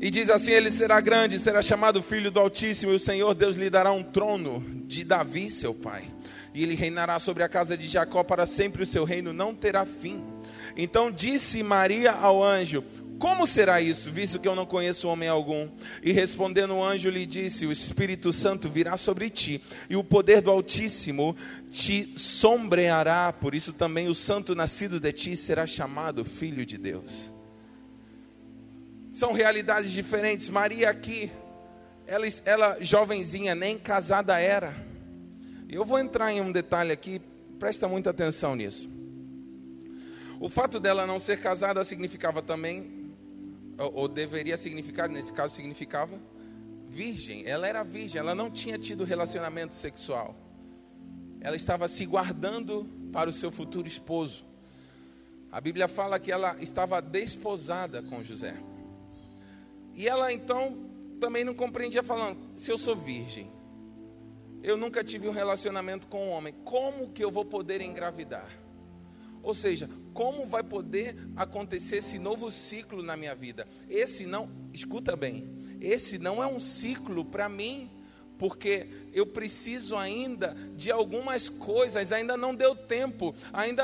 E 0.00 0.10
diz 0.10 0.30
assim: 0.30 0.52
Ele 0.52 0.70
será 0.70 0.98
grande, 1.00 1.38
será 1.38 1.60
chamado 1.60 2.02
Filho 2.02 2.30
do 2.30 2.40
Altíssimo, 2.40 2.92
e 2.92 2.94
o 2.94 2.98
Senhor 2.98 3.34
Deus 3.34 3.56
lhe 3.56 3.68
dará 3.68 3.92
um 3.92 4.02
trono 4.02 4.64
de 4.86 5.04
Davi, 5.04 5.50
seu 5.50 5.74
pai. 5.74 6.04
E 6.54 6.62
ele 6.62 6.74
reinará 6.74 7.20
sobre 7.20 7.42
a 7.42 7.48
casa 7.48 7.76
de 7.76 7.86
Jacó 7.86 8.24
para 8.24 8.46
sempre, 8.46 8.82
o 8.82 8.86
seu 8.86 9.04
reino 9.04 9.32
não 9.32 9.54
terá 9.54 9.84
fim. 9.84 10.24
Então 10.74 11.10
disse 11.10 11.62
Maria 11.62 12.12
ao 12.12 12.42
anjo: 12.42 12.82
Como 13.18 13.46
será 13.46 13.82
isso, 13.82 14.10
visto 14.10 14.38
que 14.38 14.48
eu 14.48 14.54
não 14.54 14.64
conheço 14.64 15.06
homem 15.06 15.28
algum? 15.28 15.68
E 16.02 16.12
respondendo 16.12 16.74
o 16.74 16.82
anjo, 16.82 17.10
lhe 17.10 17.26
disse: 17.26 17.66
O 17.66 17.72
Espírito 17.72 18.32
Santo 18.32 18.70
virá 18.70 18.96
sobre 18.96 19.28
ti, 19.28 19.60
e 19.90 19.96
o 19.96 20.02
poder 20.02 20.40
do 20.40 20.50
Altíssimo 20.50 21.36
te 21.70 22.10
sombreará. 22.16 23.34
Por 23.34 23.54
isso 23.54 23.74
também 23.74 24.08
o 24.08 24.14
santo 24.14 24.54
nascido 24.54 24.98
de 24.98 25.12
ti 25.12 25.36
será 25.36 25.66
chamado 25.66 26.24
Filho 26.24 26.64
de 26.64 26.78
Deus. 26.78 27.30
São 29.20 29.34
realidades 29.34 29.90
diferentes. 29.90 30.48
Maria 30.48 30.88
aqui, 30.88 31.30
ela, 32.06 32.24
ela 32.46 32.78
jovenzinha, 32.80 33.54
nem 33.54 33.76
casada 33.76 34.40
era. 34.40 34.74
Eu 35.68 35.84
vou 35.84 35.98
entrar 35.98 36.32
em 36.32 36.40
um 36.40 36.50
detalhe 36.50 36.90
aqui, 36.90 37.20
presta 37.58 37.86
muita 37.86 38.08
atenção 38.08 38.56
nisso. 38.56 38.88
O 40.40 40.48
fato 40.48 40.80
dela 40.80 41.06
não 41.06 41.18
ser 41.18 41.38
casada 41.38 41.84
significava 41.84 42.40
também, 42.40 43.12
ou, 43.76 43.92
ou 43.94 44.08
deveria 44.08 44.56
significar, 44.56 45.06
nesse 45.06 45.34
caso 45.34 45.54
significava, 45.54 46.18
virgem. 46.88 47.46
Ela 47.46 47.68
era 47.68 47.82
virgem, 47.82 48.18
ela 48.18 48.34
não 48.34 48.50
tinha 48.50 48.78
tido 48.78 49.04
relacionamento 49.04 49.74
sexual. 49.74 50.34
Ela 51.42 51.56
estava 51.56 51.88
se 51.88 52.06
guardando 52.06 52.88
para 53.12 53.28
o 53.28 53.34
seu 53.34 53.52
futuro 53.52 53.86
esposo. 53.86 54.46
A 55.52 55.60
Bíblia 55.60 55.88
fala 55.88 56.18
que 56.18 56.32
ela 56.32 56.56
estava 56.58 57.02
desposada 57.02 58.02
com 58.02 58.24
José. 58.24 58.56
E 59.94 60.08
ela 60.08 60.32
então 60.32 60.90
também 61.20 61.44
não 61.44 61.54
compreendia, 61.54 62.02
falando: 62.02 62.38
se 62.54 62.70
eu 62.70 62.78
sou 62.78 62.96
virgem, 62.96 63.50
eu 64.62 64.76
nunca 64.76 65.02
tive 65.02 65.28
um 65.28 65.32
relacionamento 65.32 66.06
com 66.06 66.28
um 66.28 66.30
homem, 66.30 66.54
como 66.64 67.10
que 67.10 67.24
eu 67.24 67.30
vou 67.30 67.44
poder 67.44 67.80
engravidar? 67.80 68.48
Ou 69.42 69.54
seja, 69.54 69.88
como 70.12 70.44
vai 70.46 70.62
poder 70.62 71.16
acontecer 71.34 71.96
esse 71.96 72.18
novo 72.18 72.50
ciclo 72.50 73.02
na 73.02 73.16
minha 73.16 73.34
vida? 73.34 73.66
Esse 73.88 74.26
não, 74.26 74.50
escuta 74.72 75.16
bem, 75.16 75.48
esse 75.80 76.18
não 76.18 76.42
é 76.42 76.46
um 76.46 76.58
ciclo 76.58 77.24
para 77.24 77.48
mim 77.48 77.90
porque 78.40 78.88
eu 79.12 79.26
preciso 79.26 79.96
ainda 79.96 80.56
de 80.76 80.90
algumas 80.90 81.48
coisas, 81.48 82.12
ainda 82.12 82.36
não 82.36 82.54
deu 82.54 82.74
tempo, 82.74 83.34
ainda 83.52 83.82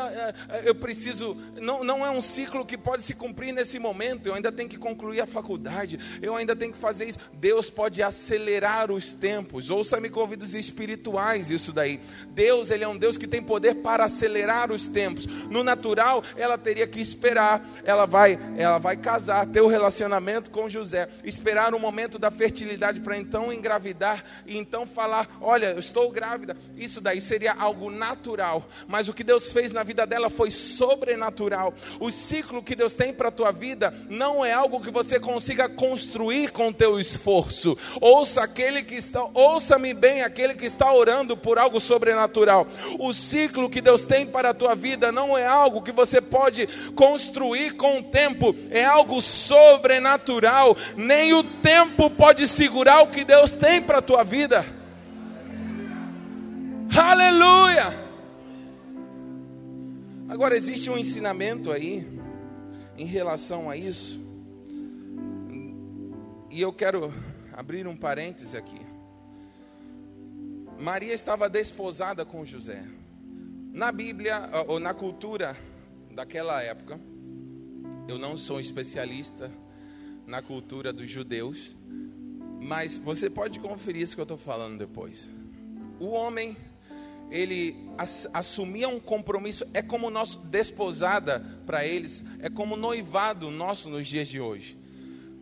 é, 0.48 0.68
eu 0.68 0.74
preciso, 0.74 1.36
não, 1.60 1.82
não 1.84 2.04
é 2.04 2.10
um 2.10 2.20
ciclo 2.20 2.64
que 2.64 2.78
pode 2.78 3.02
se 3.02 3.14
cumprir 3.14 3.52
nesse 3.52 3.78
momento, 3.78 4.26
eu 4.26 4.34
ainda 4.34 4.52
tenho 4.52 4.68
que 4.68 4.78
concluir 4.78 5.20
a 5.20 5.26
faculdade, 5.26 5.98
eu 6.22 6.34
ainda 6.36 6.54
tenho 6.54 6.72
que 6.72 6.78
fazer 6.78 7.06
isso. 7.06 7.18
Deus 7.34 7.70
pode 7.70 8.02
acelerar 8.02 8.90
os 8.90 9.12
tempos, 9.12 9.70
ouça-me 9.70 10.08
convidos 10.08 10.54
espirituais, 10.54 11.50
isso 11.50 11.72
daí. 11.72 12.00
Deus, 12.28 12.70
Ele 12.70 12.84
é 12.84 12.88
um 12.88 12.96
Deus 12.96 13.18
que 13.18 13.26
tem 13.26 13.42
poder 13.42 13.76
para 13.76 14.04
acelerar 14.04 14.70
os 14.70 14.86
tempos. 14.86 15.26
No 15.26 15.62
natural, 15.62 16.22
ela 16.36 16.58
teria 16.58 16.86
que 16.86 17.00
esperar, 17.00 17.66
ela 17.84 18.06
vai, 18.06 18.38
ela 18.56 18.78
vai 18.78 18.96
casar, 18.96 19.46
ter 19.46 19.60
o 19.60 19.66
um 19.66 19.70
relacionamento 19.70 20.50
com 20.50 20.68
José, 20.68 21.08
esperar 21.24 21.74
o 21.74 21.80
momento 21.80 22.18
da 22.18 22.30
fertilidade 22.30 23.00
para 23.00 23.16
então 23.16 23.52
engravidar 23.52 24.24
e 24.46 24.56
então 24.56 24.86
falar: 24.86 25.15
Olha, 25.40 25.66
eu 25.66 25.79
estou 25.79 26.11
grávida. 26.11 26.57
Isso 26.76 27.00
daí 27.00 27.20
seria 27.20 27.55
algo 27.55 27.90
natural, 27.90 28.66
mas 28.88 29.09
o 29.09 29.14
que 29.14 29.22
Deus 29.22 29.52
fez 29.52 29.70
na 29.72 29.83
vida 29.83 30.07
dela 30.07 30.29
foi 30.29 30.50
sobrenatural. 30.50 31.72
O 32.00 32.11
ciclo 32.11 32.62
que 32.62 32.74
Deus 32.74 32.92
tem 32.92 33.12
para 33.12 33.29
a 33.29 33.33
tua 33.33 33.52
vida 33.52 33.94
não 34.09 34.44
é 34.44 34.52
algo 34.52 34.81
que 34.81 34.90
você 34.90 35.20
consiga 35.20 35.68
construir 35.68 36.50
com 36.50 36.72
teu 36.72 36.98
esforço. 36.98 37.76
Ouça 38.00 38.42
aquele 38.42 38.83
que 38.83 38.94
está, 38.94 39.24
ouça-me 39.33 39.94
bem, 39.94 40.22
aquele 40.22 40.55
que 40.55 40.66
está 40.66 40.92
orando 40.92 41.37
por 41.37 41.59
algo 41.59 41.79
sobrenatural. 41.81 42.66
O 42.98 43.12
ciclo 43.12 43.70
que 43.70 43.81
Deus 43.81 44.02
tem 44.02 44.26
para 44.26 44.50
a 44.50 44.55
tua 44.55 44.74
vida 44.74 45.12
não 45.12 45.37
é 45.37 45.46
algo 45.46 45.83
que 45.83 45.92
você 45.92 46.20
pode 46.20 46.66
construir 46.94 47.72
com 47.72 47.98
o 47.98 48.02
tempo, 48.02 48.55
é 48.70 48.85
algo 48.85 49.20
sobrenatural. 49.20 50.76
Nem 50.96 51.33
o 51.33 51.42
tempo 51.42 52.11
pode 52.11 52.46
segurar 52.48 53.02
o 53.02 53.09
que 53.09 53.24
Deus 53.24 53.50
tem 53.50 53.81
para 53.83 53.98
a 53.98 54.02
tua 54.02 54.24
vida. 54.24 54.64
Aleluia! 56.94 58.07
Agora 60.29 60.57
existe 60.57 60.90
um 60.90 60.99
ensinamento 60.99 61.70
aí 61.72 62.07
em 62.99 63.05
relação 63.05 63.70
a 63.70 63.77
isso. 63.77 64.20
E 66.51 66.61
eu 66.61 66.72
quero 66.72 67.12
abrir 67.53 67.87
um 67.87 67.96
parêntese 67.96 68.57
aqui. 68.57 68.81
Maria 70.79 71.14
estava 71.14 71.49
desposada 71.49 72.25
com 72.25 72.44
José. 72.44 72.85
Na 73.72 73.90
Bíblia, 73.90 74.51
ou 74.68 74.79
na 74.79 74.94
cultura 74.94 75.57
daquela 76.11 76.62
época, 76.62 76.99
eu 78.09 78.18
não 78.18 78.37
sou 78.37 78.61
especialista 78.61 79.51
na 80.27 80.42
cultura 80.42 80.92
dos 80.92 81.09
judeus, 81.09 81.77
mas 82.61 82.96
você 82.96 83.29
pode 83.31 83.61
conferir 83.61 84.03
isso 84.03 84.14
que 84.14 84.20
eu 84.20 84.25
estou 84.25 84.38
falando 84.38 84.79
depois. 84.79 85.31
O 86.01 86.07
homem, 86.09 86.57
ele 87.30 87.76
assumia 88.32 88.88
um 88.88 89.00
compromisso, 89.00 89.66
é 89.74 89.82
como 89.82 90.10
nosso 90.10 90.38
desposada 90.38 91.44
para 91.66 91.84
eles, 91.84 92.24
é 92.40 92.48
como 92.48 92.76
noivado 92.76 93.50
nosso 93.50 93.88
nos 93.88 94.06
dias 94.06 94.28
de 94.28 94.40
hoje. 94.40 94.78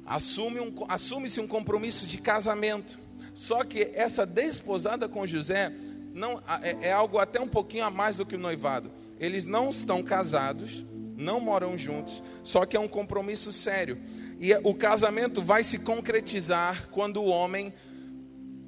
Assume 0.07 0.61
um, 0.61 0.73
assume-se 0.89 1.41
um 1.41 1.49
compromisso 1.49 2.07
de 2.07 2.19
casamento. 2.19 2.99
Só 3.35 3.65
que 3.65 3.91
essa 3.95 4.25
desposada 4.25 5.09
com 5.09 5.27
José 5.27 5.73
não 6.13 6.41
é, 6.63 6.89
é 6.89 6.93
algo 6.93 7.19
até 7.19 7.41
um 7.41 7.49
pouquinho 7.49 7.85
a 7.85 7.91
mais 7.91 8.17
do 8.17 8.27
que 8.27 8.37
o 8.37 8.39
noivado. 8.39 8.91
Eles 9.19 9.45
não 9.45 9.71
estão 9.71 10.03
casados, 10.03 10.85
não 11.17 11.41
moram 11.41 11.77
juntos, 11.77 12.23
só 12.43 12.65
que 12.65 12.77
é 12.77 12.81
um 12.81 12.89
compromisso 12.89 13.53
sério. 13.53 13.99
E 14.41 14.55
o 14.63 14.75
casamento 14.75 15.41
vai 15.43 15.65
se 15.65 15.81
concretizar 15.81 16.89
quando 16.91 17.23
o 17.23 17.29
homem 17.29 17.73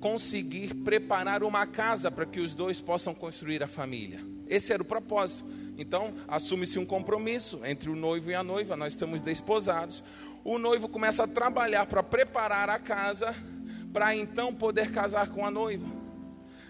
conseguir 0.06 0.72
preparar 0.72 1.42
uma 1.42 1.66
casa 1.66 2.12
para 2.12 2.24
que 2.24 2.38
os 2.38 2.54
dois 2.54 2.80
possam 2.80 3.12
construir 3.12 3.60
a 3.64 3.66
família. 3.66 4.24
Esse 4.46 4.72
era 4.72 4.80
o 4.80 4.86
propósito. 4.86 5.44
Então, 5.76 6.14
assume-se 6.28 6.78
um 6.78 6.86
compromisso 6.86 7.60
entre 7.64 7.90
o 7.90 7.96
noivo 7.96 8.30
e 8.30 8.34
a 8.36 8.44
noiva, 8.44 8.76
nós 8.76 8.92
estamos 8.92 9.20
desposados. 9.20 10.04
O 10.44 10.58
noivo 10.58 10.88
começa 10.88 11.24
a 11.24 11.26
trabalhar 11.26 11.86
para 11.86 12.04
preparar 12.04 12.70
a 12.70 12.78
casa, 12.78 13.34
para 13.92 14.14
então 14.14 14.54
poder 14.54 14.92
casar 14.92 15.30
com 15.30 15.44
a 15.44 15.50
noiva. 15.50 15.88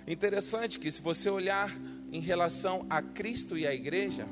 Interessante 0.09 0.79
que, 0.79 0.91
se 0.91 1.03
você 1.03 1.29
olhar 1.29 1.71
em 2.11 2.21
relação 2.21 2.87
a 2.89 3.03
Cristo 3.03 3.59
e 3.59 3.67
a 3.67 3.75
igreja, 3.75 4.27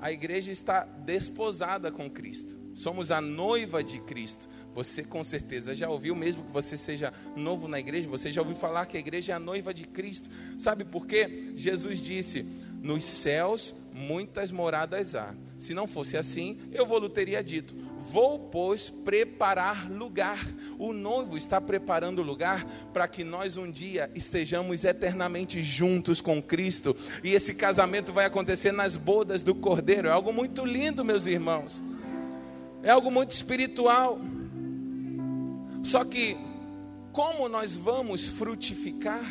a 0.00 0.10
igreja 0.10 0.50
está 0.50 0.82
desposada 0.82 1.92
com 1.92 2.08
Cristo. 2.08 2.56
Somos 2.76 3.10
a 3.10 3.22
noiva 3.22 3.82
de 3.82 3.98
Cristo. 4.00 4.50
Você 4.74 5.02
com 5.02 5.24
certeza 5.24 5.74
já 5.74 5.88
ouviu, 5.88 6.14
mesmo 6.14 6.44
que 6.44 6.52
você 6.52 6.76
seja 6.76 7.10
novo 7.34 7.66
na 7.66 7.80
igreja, 7.80 8.06
você 8.06 8.30
já 8.30 8.42
ouviu 8.42 8.54
falar 8.54 8.84
que 8.84 8.98
a 8.98 9.00
igreja 9.00 9.32
é 9.32 9.34
a 9.34 9.40
noiva 9.40 9.72
de 9.72 9.84
Cristo. 9.84 10.28
Sabe 10.58 10.84
por 10.84 11.06
quê? 11.06 11.54
Jesus 11.56 12.02
disse: 12.02 12.42
Nos 12.82 13.02
céus 13.02 13.74
muitas 13.94 14.50
moradas 14.50 15.14
há. 15.14 15.34
Se 15.56 15.72
não 15.72 15.86
fosse 15.86 16.18
assim, 16.18 16.58
eu 16.70 16.84
vou 16.84 17.08
teria 17.08 17.42
dito: 17.42 17.74
Vou, 18.12 18.38
pois, 18.38 18.90
preparar 18.90 19.90
lugar. 19.90 20.46
O 20.78 20.92
noivo 20.92 21.38
está 21.38 21.58
preparando 21.58 22.20
lugar 22.20 22.66
para 22.92 23.08
que 23.08 23.24
nós 23.24 23.56
um 23.56 23.72
dia 23.72 24.10
estejamos 24.14 24.84
eternamente 24.84 25.62
juntos 25.62 26.20
com 26.20 26.42
Cristo. 26.42 26.94
E 27.24 27.30
esse 27.30 27.54
casamento 27.54 28.12
vai 28.12 28.26
acontecer 28.26 28.70
nas 28.70 28.98
bodas 28.98 29.42
do 29.42 29.54
Cordeiro. 29.54 30.08
É 30.08 30.10
algo 30.10 30.30
muito 30.30 30.62
lindo, 30.62 31.02
meus 31.02 31.24
irmãos 31.24 31.82
é 32.86 32.90
algo 32.90 33.10
muito 33.10 33.32
espiritual. 33.32 34.16
Só 35.82 36.04
que, 36.04 36.36
como 37.12 37.48
nós 37.48 37.76
vamos 37.76 38.28
frutificar? 38.28 39.24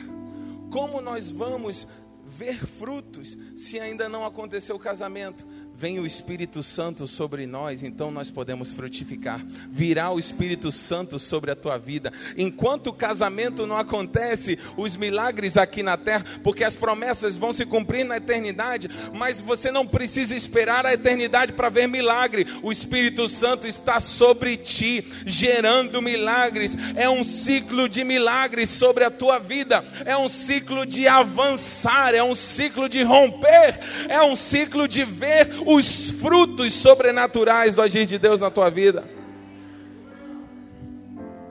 Como 0.70 1.00
nós 1.00 1.32
vamos 1.32 1.88
ver 2.26 2.58
frutos 2.66 3.38
se 3.56 3.80
ainda 3.80 4.10
não 4.10 4.26
aconteceu 4.26 4.76
o 4.76 4.80
casamento? 4.80 5.48
Vem 5.78 6.00
o 6.00 6.06
Espírito 6.06 6.64
Santo 6.64 7.06
sobre 7.06 7.46
nós, 7.46 7.84
então 7.84 8.10
nós 8.10 8.30
podemos 8.32 8.72
frutificar. 8.72 9.46
Virá 9.70 10.10
o 10.10 10.18
Espírito 10.18 10.72
Santo 10.72 11.20
sobre 11.20 11.52
a 11.52 11.56
tua 11.56 11.78
vida. 11.78 12.14
Enquanto 12.38 12.88
o 12.88 12.94
casamento 12.94 13.68
não 13.68 13.76
acontece, 13.76 14.58
os 14.78 14.96
milagres 14.96 15.58
aqui 15.58 15.84
na 15.84 15.98
terra, 15.98 16.24
porque 16.44 16.64
as 16.64 16.78
promessas 16.78 17.38
vão 17.38 17.52
se 17.52 17.66
cumprir 17.66 18.06
na 18.06 18.18
eternidade, 18.18 18.90
mas 19.14 19.42
você 19.42 19.70
não 19.70 19.86
precisa 19.86 20.34
esperar 20.34 20.86
a 20.86 20.94
eternidade 20.94 21.52
para 21.52 21.70
ver 21.70 21.88
milagre. 21.88 22.46
O 22.64 22.72
Espírito 22.72 23.28
Santo 23.28 23.68
está 23.68 24.00
sobre 24.00 24.56
ti, 24.56 25.06
gerando 25.26 26.02
milagres. 26.02 26.78
É 26.96 27.10
um 27.10 27.24
ciclo 27.24 27.90
de 27.90 28.04
milagres 28.04 28.70
sobre 28.70 29.04
a 29.04 29.12
tua 29.12 29.40
vida. 29.40 29.84
É 30.06 30.16
um 30.16 30.30
ciclo 30.30 30.86
de 30.86 31.06
avançar, 31.06 32.16
é 32.16 32.24
um 32.24 32.36
ciclo 32.36 32.88
de 32.88 33.04
romper, 33.04 33.78
é 34.08 34.22
um 34.24 34.36
ciclo 34.38 34.88
de 34.88 35.04
ver 35.04 35.65
os 35.66 36.12
frutos 36.12 36.74
sobrenaturais 36.74 37.76
do 37.76 37.82
agir 37.82 38.06
de 38.06 38.18
Deus 38.18 38.40
na 38.40 38.52
tua 38.52 38.70
vida. 38.70 39.04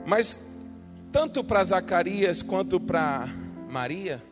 Mas 0.05 0.41
tanto 1.11 1.43
para 1.43 1.63
Zacarias 1.63 2.41
quanto 2.41 2.79
para 2.79 3.27
Maria, 3.69 4.23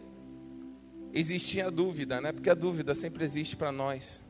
existia 1.13 1.69
dúvida, 1.69 2.21
né? 2.21 2.31
Porque 2.31 2.49
a 2.49 2.53
dúvida 2.53 2.95
sempre 2.95 3.23
existe 3.23 3.55
para 3.55 3.71
nós. 3.71 4.23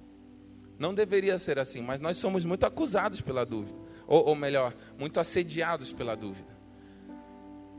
Não 0.77 0.93
deveria 0.93 1.37
ser 1.37 1.59
assim, 1.59 1.81
mas 1.81 1.99
nós 1.99 2.17
somos 2.17 2.43
muito 2.45 2.65
acusados 2.65 3.21
pela 3.21 3.45
dúvida, 3.45 3.77
ou, 4.07 4.25
ou 4.27 4.35
melhor, 4.35 4.73
muito 4.97 5.19
assediados 5.19 5.93
pela 5.93 6.15
dúvida. 6.15 6.51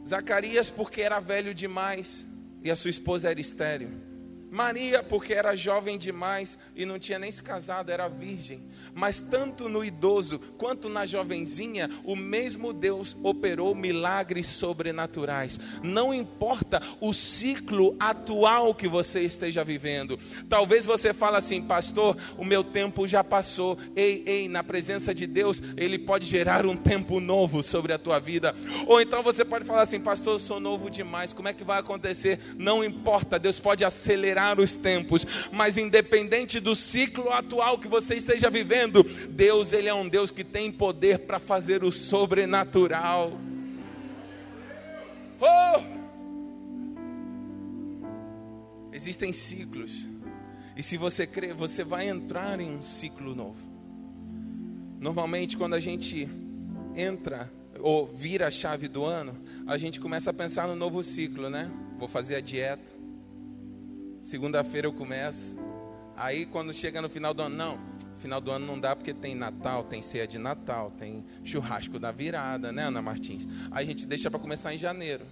Zacarias, 0.07 0.71
porque 0.71 1.01
era 1.01 1.19
velho 1.19 1.55
demais 1.55 2.27
e 2.63 2.71
a 2.71 2.77
sua 2.77 2.91
esposa 2.91 3.31
era 3.31 3.41
estéril. 3.41 4.14
Maria, 4.55 5.03
porque 5.03 5.35
era 5.35 5.57
jovem 5.57 5.99
demais 5.99 6.57
e 6.77 6.87
não 6.87 6.97
tinha 6.97 7.19
nem 7.19 7.33
se 7.33 7.43
casado, 7.43 7.91
era 7.91 8.07
virgem. 8.07 8.63
Mas 8.95 9.19
tanto 9.19 9.69
no 9.69 9.85
idoso 9.85 10.39
quanto 10.57 10.89
na 10.89 11.05
jovenzinha, 11.05 11.91
o 12.05 12.15
mesmo 12.15 12.73
Deus 12.73 13.17
operou 13.21 13.75
milagres 13.75 14.47
sobrenaturais. 14.47 15.59
Não 15.83 16.15
importa 16.15 16.81
o 17.01 17.13
ciclo 17.13 17.97
atual 17.99 18.73
que 18.77 18.87
você 18.87 19.23
esteja 19.23 19.65
vivendo. 19.65 20.17
Talvez 20.49 20.87
você 20.87 21.13
fale 21.13 21.37
assim, 21.37 21.61
pastor, 21.61 22.17
o 22.39 22.45
meu 22.45 22.63
tempo 22.63 23.09
já 23.09 23.25
passou. 23.25 23.77
Ei, 23.97 24.23
ei, 24.25 24.49
na 24.49 24.63
presença 24.63 25.13
de 25.13 25.27
Deus, 25.27 25.61
Ele 25.77 25.99
pode 25.99 26.27
gerar 26.27 26.65
um 26.65 26.77
tempo 26.77 27.19
novo 27.19 27.61
sobre 27.61 27.93
a 27.93 27.99
tua 27.99 28.21
vida. 28.21 28.55
Ou 28.87 29.01
então 29.01 29.21
você 29.21 29.45
pode 29.45 29.65
falar 29.65 29.83
assim, 29.83 29.99
pastor, 29.99 30.35
eu 30.35 30.39
sou 30.39 30.61
novo 30.61 30.89
demais. 30.89 31.33
Como 31.33 31.49
é 31.49 31.53
que 31.53 31.65
vai 31.65 31.81
acontecer? 31.81 32.39
Não 32.57 32.85
importa, 32.85 33.37
Deus 33.37 33.59
pode 33.59 33.85
acelerar 33.85 34.44
os 34.61 34.75
tempos, 34.75 35.27
mas 35.51 35.77
independente 35.77 36.61
do 36.61 36.75
ciclo 36.75 37.31
atual 37.31 37.79
que 37.79 37.89
você 37.89 38.17
esteja 38.17 38.51
vivendo, 38.51 39.03
Deus 39.31 39.73
ele 39.73 39.89
é 39.89 39.95
um 39.95 40.09
Deus 40.09 40.31
que 40.31 40.45
tem 40.45 40.71
poder 40.71 41.21
para 41.21 41.39
fazer 41.39 41.83
o 41.83 41.91
sobrenatural. 41.91 43.33
Oh! 45.41 45.95
Existem 48.93 49.33
ciclos. 49.33 50.07
E 50.77 50.83
se 50.83 50.97
você 50.97 51.27
crer, 51.27 51.55
você 51.55 51.85
vai 51.85 52.09
entrar 52.09 52.61
em 52.61 52.77
um 52.77 52.83
ciclo 52.83 53.35
novo. 53.35 53.67
Normalmente, 55.01 55.57
quando 55.57 55.75
a 55.75 55.81
gente 55.81 56.29
entra 56.97 57.51
ou 57.81 58.07
vira 58.07 58.49
a 58.49 58.51
chave 58.51 58.89
do 58.89 59.05
ano, 59.05 59.37
a 59.67 59.77
gente 59.77 60.01
começa 60.01 60.31
a 60.31 60.33
pensar 60.33 60.67
no 60.67 60.75
novo 60.75 61.03
ciclo, 61.03 61.51
né? 61.51 61.71
Vou 61.99 62.09
fazer 62.09 62.37
a 62.37 62.41
dieta, 62.41 62.93
Segunda-feira 64.25 64.87
eu 64.87 64.93
começo. 64.93 65.55
Aí 66.17 66.47
quando 66.47 66.73
chega 66.73 67.03
no 67.03 67.11
final 67.11 67.35
do 67.35 67.43
ano, 67.43 67.55
não, 67.55 67.79
final 68.17 68.41
do 68.41 68.51
ano 68.51 68.65
não 68.65 68.81
dá 68.81 68.97
porque 68.97 69.13
tem 69.13 69.35
Natal, 69.35 69.85
tem 69.85 70.01
ceia 70.01 70.27
de 70.27 70.39
Natal, 70.39 70.91
tem 70.93 71.23
churrasco 71.45 71.99
da 71.99 72.11
virada, 72.11 72.73
né, 72.73 72.85
Ana 72.85 73.03
Martins? 73.03 73.47
Aí 73.71 73.85
a 73.85 73.87
gente 73.87 74.07
deixa 74.07 74.31
para 74.31 74.41
começar 74.41 74.73
em 74.73 74.79
janeiro. 74.79 75.27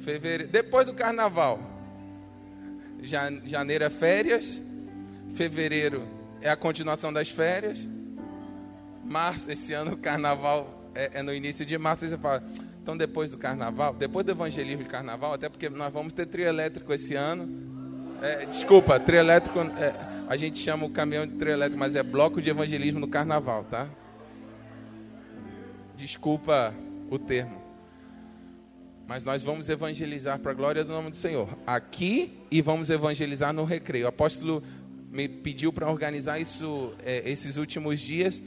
Fevereiro, 0.00 0.50
depois 0.50 0.84
do 0.88 0.92
carnaval. 0.92 1.60
Janeiro 3.44 3.84
é 3.84 3.90
férias, 3.90 4.60
fevereiro 5.32 6.08
é 6.40 6.50
a 6.50 6.56
continuação 6.56 7.12
das 7.12 7.30
férias. 7.30 7.78
Março, 9.04 9.48
esse 9.48 9.72
ano 9.72 9.92
o 9.92 9.96
carnaval 9.96 10.90
é, 10.92 11.20
é 11.20 11.22
no 11.22 11.32
início 11.32 11.64
de 11.64 11.78
março, 11.78 12.04
aí 12.04 12.10
você 12.10 12.18
fala, 12.18 12.42
então, 12.82 12.96
depois 12.96 13.30
do 13.30 13.36
carnaval, 13.36 13.92
depois 13.94 14.24
do 14.24 14.32
evangelismo 14.32 14.84
de 14.84 14.88
carnaval, 14.88 15.34
até 15.34 15.48
porque 15.48 15.68
nós 15.68 15.92
vamos 15.92 16.12
ter 16.12 16.26
trio 16.26 16.46
elétrico 16.46 16.92
esse 16.92 17.14
ano. 17.14 17.48
É, 18.22 18.46
desculpa, 18.46 18.98
trio 18.98 19.18
elétrico, 19.18 19.60
é, 19.60 19.92
a 20.28 20.36
gente 20.36 20.58
chama 20.58 20.86
o 20.86 20.90
caminhão 20.90 21.26
de 21.26 21.34
trio 21.34 21.52
elétrico, 21.52 21.78
mas 21.78 21.94
é 21.94 22.02
bloco 22.02 22.40
de 22.40 22.48
evangelismo 22.48 22.98
no 22.98 23.08
carnaval, 23.08 23.64
tá? 23.64 23.88
Desculpa 25.94 26.74
o 27.10 27.18
termo. 27.18 27.60
Mas 29.06 29.24
nós 29.24 29.44
vamos 29.44 29.68
evangelizar 29.68 30.38
para 30.38 30.52
a 30.52 30.54
glória 30.54 30.82
do 30.82 30.92
nome 30.92 31.10
do 31.10 31.16
Senhor. 31.16 31.48
Aqui 31.66 32.38
e 32.50 32.62
vamos 32.62 32.88
evangelizar 32.88 33.52
no 33.52 33.64
recreio. 33.64 34.06
O 34.06 34.08
apóstolo 34.08 34.62
me 35.10 35.28
pediu 35.28 35.72
para 35.72 35.90
organizar 35.90 36.38
isso 36.38 36.94
é, 37.04 37.28
esses 37.28 37.56
últimos 37.56 38.00
dias. 38.00 38.40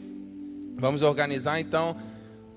Vamos 0.75 1.03
organizar 1.03 1.59
então 1.59 1.95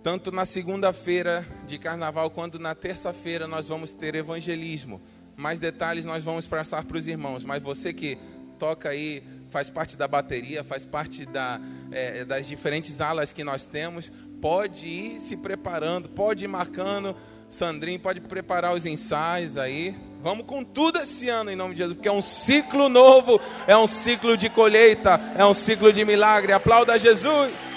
tanto 0.07 0.31
na 0.31 0.45
segunda-feira 0.45 1.45
de 1.67 1.79
carnaval 1.79 2.31
quanto 2.31 2.61
na 2.61 2.77
terça-feira 2.77 3.49
nós 3.49 3.67
vamos 3.67 3.93
ter 3.93 4.15
evangelismo. 4.15 5.03
Mais 5.37 5.59
detalhes 5.59 6.05
nós 6.05 6.23
vamos 6.23 6.47
passar 6.47 6.85
para 6.85 6.97
os 6.97 7.09
irmãos. 7.09 7.43
Mas 7.43 7.61
você 7.61 7.93
que 7.93 8.17
toca 8.57 8.91
aí, 8.91 9.21
faz 9.51 9.69
parte 9.69 9.97
da 9.97 10.07
bateria, 10.07 10.63
faz 10.63 10.87
parte 10.87 11.27
da, 11.27 11.61
é, 11.91 12.25
das 12.25 12.47
diferentes 12.47 13.01
alas 13.01 13.33
que 13.33 13.43
nós 13.43 13.67
temos, 13.67 14.13
pode 14.41 14.87
ir 14.87 15.19
se 15.19 15.37
preparando, 15.37 16.09
pode 16.09 16.45
ir 16.45 16.49
marcando. 16.49 17.17
Sandrinho, 17.49 17.99
pode 17.99 18.21
preparar 18.21 18.75
os 18.77 18.87
ensaios 18.87 19.57
aí. 19.57 19.93
Vamos 20.23 20.47
com 20.47 20.63
tudo 20.63 21.01
esse 21.01 21.29
ano 21.29 21.51
em 21.51 21.57
nome 21.57 21.75
de 21.75 21.79
Jesus, 21.79 21.97
porque 21.97 22.09
é 22.09 22.13
um 22.13 22.23
ciclo 22.23 22.89
novo, 22.89 23.41
é 23.67 23.77
um 23.77 23.89
ciclo 23.89 24.37
de 24.37 24.49
colheita, 24.49 25.21
é 25.37 25.45
um 25.45 25.53
ciclo 25.53 25.93
de 25.93 26.05
milagre. 26.05 26.53
Aplauda 26.53 26.97
Jesus. 26.97 27.76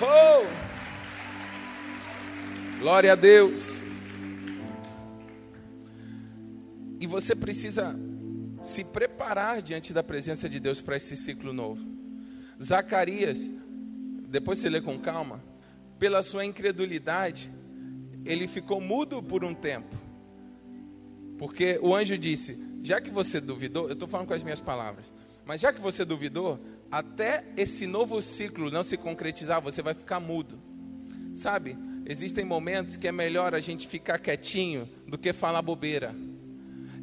Oh! 0.00 0.44
Glória 2.80 3.12
a 3.12 3.14
Deus. 3.14 3.84
E 7.00 7.06
você 7.06 7.34
precisa 7.36 7.96
se 8.62 8.82
preparar 8.82 9.62
diante 9.62 9.92
da 9.92 10.02
presença 10.02 10.48
de 10.48 10.58
Deus 10.58 10.80
para 10.80 10.96
esse 10.96 11.16
ciclo 11.16 11.52
novo. 11.52 11.86
Zacarias, 12.62 13.52
depois 14.28 14.58
você 14.58 14.68
lê 14.68 14.80
com 14.80 14.98
calma, 14.98 15.42
pela 15.98 16.22
sua 16.22 16.44
incredulidade, 16.44 17.50
ele 18.24 18.48
ficou 18.48 18.80
mudo 18.80 19.22
por 19.22 19.44
um 19.44 19.54
tempo. 19.54 19.94
Porque 21.38 21.78
o 21.82 21.94
anjo 21.94 22.18
disse: 22.18 22.58
Já 22.82 23.00
que 23.00 23.10
você 23.10 23.40
duvidou, 23.40 23.86
eu 23.86 23.92
estou 23.92 24.08
falando 24.08 24.26
com 24.26 24.34
as 24.34 24.42
minhas 24.42 24.60
palavras, 24.60 25.14
mas 25.44 25.60
já 25.60 25.72
que 25.72 25.80
você 25.80 26.04
duvidou, 26.04 26.58
até 26.90 27.44
esse 27.56 27.86
novo 27.86 28.20
ciclo 28.22 28.70
não 28.70 28.82
se 28.82 28.96
concretizar, 28.96 29.60
você 29.60 29.82
vai 29.82 29.94
ficar 29.94 30.20
mudo. 30.20 30.60
Sabe, 31.34 31.76
existem 32.06 32.44
momentos 32.44 32.96
que 32.96 33.08
é 33.08 33.12
melhor 33.12 33.54
a 33.54 33.60
gente 33.60 33.88
ficar 33.88 34.18
quietinho 34.18 34.88
do 35.06 35.18
que 35.18 35.32
falar 35.32 35.62
bobeira. 35.62 36.14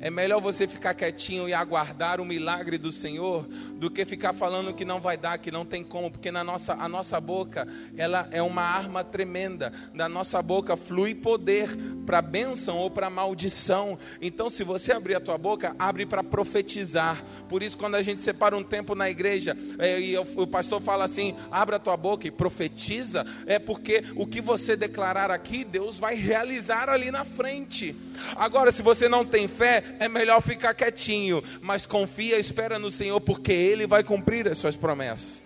É 0.01 0.09
melhor 0.09 0.41
você 0.41 0.67
ficar 0.67 0.95
quietinho 0.95 1.47
e 1.47 1.53
aguardar 1.53 2.19
o 2.19 2.25
milagre 2.25 2.79
do 2.79 2.91
Senhor 2.91 3.47
do 3.75 3.89
que 3.89 4.03
ficar 4.03 4.33
falando 4.33 4.73
que 4.73 4.83
não 4.83 4.99
vai 4.99 5.15
dar, 5.15 5.37
que 5.37 5.51
não 5.51 5.63
tem 5.63 5.83
como, 5.83 6.09
porque 6.09 6.31
na 6.31 6.43
nossa, 6.43 6.73
a 6.73 6.89
nossa 6.89 7.21
boca, 7.21 7.67
ela 7.95 8.27
é 8.31 8.41
uma 8.41 8.63
arma 8.63 9.03
tremenda. 9.03 9.71
Da 9.93 10.09
nossa 10.09 10.41
boca 10.41 10.75
flui 10.75 11.13
poder 11.13 11.69
para 12.05 12.19
bênção 12.19 12.77
ou 12.77 12.89
para 12.89 13.11
maldição. 13.11 13.97
Então, 14.19 14.49
se 14.49 14.63
você 14.63 14.91
abrir 14.91 15.13
a 15.13 15.19
tua 15.19 15.37
boca, 15.37 15.75
abre 15.77 16.05
para 16.05 16.23
profetizar. 16.23 17.23
Por 17.47 17.61
isso, 17.61 17.77
quando 17.77 17.93
a 17.93 18.01
gente 18.01 18.23
separa 18.23 18.57
um 18.57 18.63
tempo 18.63 18.95
na 18.95 19.07
igreja 19.07 19.55
é, 19.77 19.99
e 19.99 20.17
o, 20.17 20.47
pastor 20.47 20.81
fala 20.81 21.05
assim: 21.05 21.35
abra 21.51 21.75
a 21.75 21.79
tua 21.79 21.95
boca 21.95 22.27
e 22.27 22.31
profetiza, 22.31 23.23
é 23.45 23.59
porque 23.59 24.03
o 24.15 24.25
que 24.25 24.41
você 24.41 24.75
declarar 24.75 25.29
aqui, 25.29 25.63
Deus 25.63 25.99
vai 25.99 26.15
realizar 26.15 26.89
ali 26.89 27.11
na 27.11 27.23
frente. 27.23 27.95
Agora, 28.35 28.71
se 28.71 28.81
você 28.81 29.07
não 29.07 29.23
tem 29.23 29.47
fé, 29.47 29.90
é 29.99 30.07
melhor 30.07 30.41
ficar 30.41 30.73
quietinho, 30.73 31.43
mas 31.61 31.85
confia, 31.85 32.39
espera 32.39 32.77
no 32.79 32.89
Senhor, 32.89 33.19
porque 33.21 33.51
Ele 33.51 33.85
vai 33.85 34.03
cumprir 34.03 34.47
as 34.47 34.57
suas 34.57 34.75
promessas. 34.75 35.43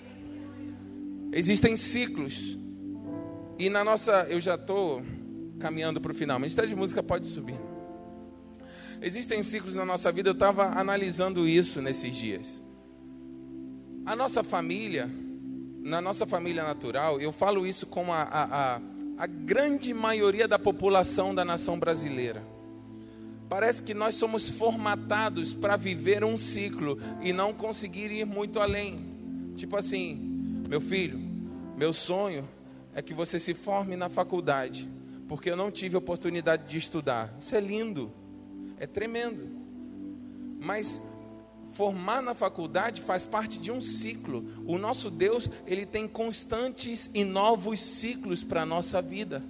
Existem 1.31 1.75
ciclos, 1.75 2.58
e 3.58 3.69
na 3.69 3.84
nossa, 3.84 4.25
eu 4.29 4.39
já 4.39 4.55
estou 4.55 5.03
caminhando 5.60 5.99
para 5.99 6.12
o 6.12 6.15
final, 6.15 6.39
Ministério 6.39 6.69
de 6.69 6.75
Música 6.75 7.01
pode 7.01 7.25
subir. 7.25 7.60
Existem 9.01 9.43
ciclos 9.43 9.75
na 9.75 9.86
nossa 9.86 10.12
vida, 10.12 10.29
eu 10.29 10.34
estava 10.34 10.65
analisando 10.79 11.47
isso 11.47 11.81
nesses 11.81 12.15
dias. 12.15 12.63
A 14.05 14.15
nossa 14.15 14.43
família, 14.43 15.10
na 15.81 15.99
nossa 15.99 16.25
família 16.25 16.63
natural, 16.63 17.19
eu 17.19 17.31
falo 17.31 17.65
isso 17.65 17.86
com 17.88 18.13
a, 18.13 18.21
a, 18.21 18.75
a, 18.75 18.81
a 19.17 19.27
grande 19.27 19.93
maioria 19.93 20.47
da 20.47 20.58
população 20.58 21.36
da 21.36 21.43
nação 21.43 21.77
brasileira 21.77 22.54
Parece 23.47 23.84
que 23.84 23.93
nós 23.93 24.15
somos 24.15 24.49
formatados 24.49 25.53
para 25.53 25.77
viver 25.77 26.23
um 26.23 26.38
ciclo 26.38 26.99
e 27.21 27.31
não 27.31 27.53
conseguir 27.53 28.12
ir 28.12 28.25
muito 28.25 28.60
além. 28.60 28.99
Tipo 29.55 29.77
assim, 29.77 30.63
meu 30.67 30.81
filho, 30.81 31.19
meu 31.77 31.93
sonho 31.93 32.47
é 32.93 33.01
que 33.01 33.13
você 33.13 33.39
se 33.39 33.53
forme 33.53 33.95
na 33.95 34.10
faculdade, 34.10 34.89
porque 35.27 35.49
eu 35.49 35.55
não 35.55 35.69
tive 35.69 35.95
oportunidade 35.95 36.67
de 36.67 36.77
estudar. 36.77 37.36
Isso 37.39 37.55
é 37.55 37.60
lindo, 37.60 38.12
é 38.79 38.88
tremendo. 38.88 39.47
Mas 40.60 41.01
formar 41.71 42.21
na 42.21 42.34
faculdade 42.34 43.01
faz 43.01 43.27
parte 43.27 43.60
de 43.60 43.71
um 43.71 43.81
ciclo. 43.81 44.45
O 44.65 44.77
nosso 44.77 45.12
Deus, 45.12 45.49
ele 45.67 45.86
tem 45.86 46.08
constantes 46.08 47.10
e 47.13 47.23
novos 47.23 47.79
ciclos 47.79 48.43
para 48.43 48.63
a 48.63 48.65
nossa 48.65 49.01
vida. 49.01 49.43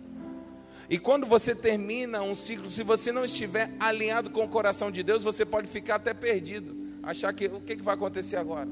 E 0.89 0.99
quando 0.99 1.25
você 1.25 1.55
termina 1.55 2.21
um 2.21 2.35
ciclo, 2.35 2.69
se 2.69 2.83
você 2.83 3.11
não 3.11 3.25
estiver 3.25 3.71
alinhado 3.79 4.29
com 4.29 4.43
o 4.43 4.47
coração 4.47 4.91
de 4.91 5.01
Deus, 5.01 5.23
você 5.23 5.43
pode 5.43 5.67
ficar 5.67 5.95
até 5.95 6.13
perdido, 6.13 6.75
achar 7.01 7.33
que 7.33 7.47
o 7.47 7.59
que, 7.59 7.75
que 7.75 7.83
vai 7.83 7.95
acontecer 7.95 8.35
agora. 8.35 8.69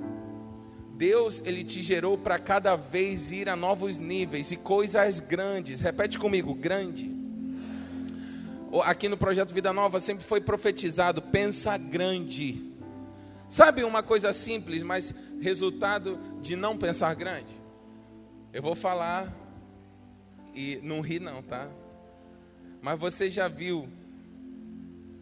Deus, 0.95 1.41
ele 1.43 1.63
te 1.63 1.81
gerou 1.81 2.17
para 2.17 2.37
cada 2.37 2.75
vez 2.75 3.31
ir 3.31 3.49
a 3.49 3.55
novos 3.55 3.97
níveis 3.97 4.51
e 4.51 4.57
coisas 4.57 5.19
grandes. 5.19 5.81
Repete 5.81 6.19
comigo, 6.19 6.53
grande. 6.53 7.11
Aqui 8.83 9.09
no 9.09 9.17
projeto 9.17 9.53
Vida 9.53 9.73
Nova 9.73 9.99
sempre 9.99 10.23
foi 10.23 10.39
profetizado, 10.39 11.21
pensa 11.21 11.77
grande. 11.77 12.71
Sabe 13.49 13.83
uma 13.83 14.03
coisa 14.03 14.33
simples, 14.33 14.83
mas 14.83 15.13
resultado 15.41 16.19
de 16.41 16.55
não 16.55 16.77
pensar 16.77 17.13
grande? 17.15 17.53
Eu 18.51 18.61
vou 18.61 18.75
falar 18.75 19.31
e 20.55 20.79
não 20.83 21.01
ri 21.01 21.19
não, 21.19 21.41
tá? 21.41 21.67
Mas 22.83 22.99
você 22.99 23.31
já 23.31 23.47
viu 23.47 23.87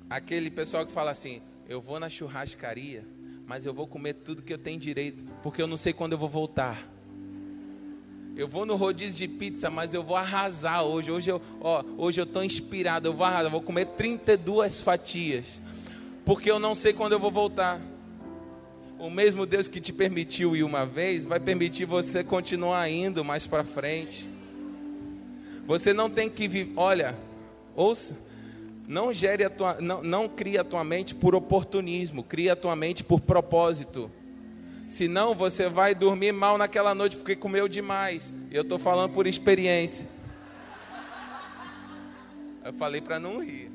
aquele 0.10 0.50
pessoal 0.50 0.84
que 0.84 0.92
fala 0.92 1.12
assim: 1.12 1.44
eu 1.70 1.80
vou 1.80 2.00
na 2.00 2.10
churrascaria, 2.10 3.06
mas 3.46 3.68
eu 3.68 3.74
vou 3.74 3.86
comer 3.86 4.16
tudo 4.16 4.42
que 4.42 4.52
eu 4.52 4.58
tenho 4.58 4.80
direito, 4.80 5.24
porque 5.44 5.62
eu 5.62 5.68
não 5.68 5.78
sei 5.78 5.94
quando 5.94 6.14
eu 6.14 6.18
vou 6.18 6.28
voltar. 6.28 6.90
Eu 8.36 8.48
vou 8.48 8.66
no 8.66 8.76
rodízio 8.76 9.16
de 9.16 9.28
pizza, 9.28 9.70
mas 9.70 9.94
eu 9.94 10.02
vou 10.02 10.18
arrasar 10.18 10.82
hoje. 10.82 11.12
Hoje 11.12 11.30
eu, 11.30 11.40
ó, 11.60 11.84
hoje 12.00 12.20
eu 12.20 12.24
estou 12.24 12.44
inspirado, 12.44 13.08
eu 13.08 13.14
vou 13.14 13.28
arrasar, 13.28 13.46
eu 13.46 13.52
vou 13.52 13.62
comer 13.62 13.86
32 13.90 14.82
fatias, 14.82 15.62
porque 16.26 16.50
eu 16.50 16.58
não 16.58 16.74
sei 16.74 16.94
quando 16.94 17.12
eu 17.12 17.20
vou 17.20 17.30
voltar. 17.30 17.80
O 18.98 19.10
mesmo 19.12 19.46
Deus 19.46 19.68
que 19.68 19.80
te 19.80 19.94
permitiu 19.94 20.56
ir 20.56 20.64
uma 20.64 20.84
vez, 20.84 21.26
vai 21.26 21.40
permitir 21.40 21.86
você 21.86 22.24
continuar 22.24 22.90
indo 22.90 23.24
mais 23.24 23.46
para 23.46 23.64
frente. 23.64 24.28
Você 25.68 25.94
não 25.94 26.10
tem 26.10 26.28
que 26.28 26.48
viver, 26.48 26.74
olha, 26.76 27.16
Ouça. 27.76 28.18
Não 28.88 29.14
gere 29.14 29.44
a 29.44 29.50
tua, 29.50 29.80
não, 29.80 30.04
não 30.04 30.28
crie 30.28 30.58
a 30.58 30.64
tua 30.64 30.84
mente 30.84 31.16
por 31.16 31.34
oportunismo, 31.34 32.24
cria 32.24 32.54
a 32.54 32.56
tua 32.56 32.76
mente 32.76 33.04
por 33.04 33.22
propósito. 33.22 34.12
Senão 34.88 35.34
você 35.34 35.70
vai 35.70 35.96
dormir 35.96 36.34
mal 36.34 36.58
naquela 36.58 36.94
noite 36.94 37.16
porque 37.16 37.36
comeu 37.36 37.70
demais. 37.70 38.34
Eu 38.52 38.64
estou 38.64 38.78
falando 38.78 39.14
por 39.14 39.26
experiência. 39.26 40.06
Eu 42.66 42.74
falei 42.74 43.00
para 43.00 43.18
não 43.18 43.42
rir. 43.42 43.72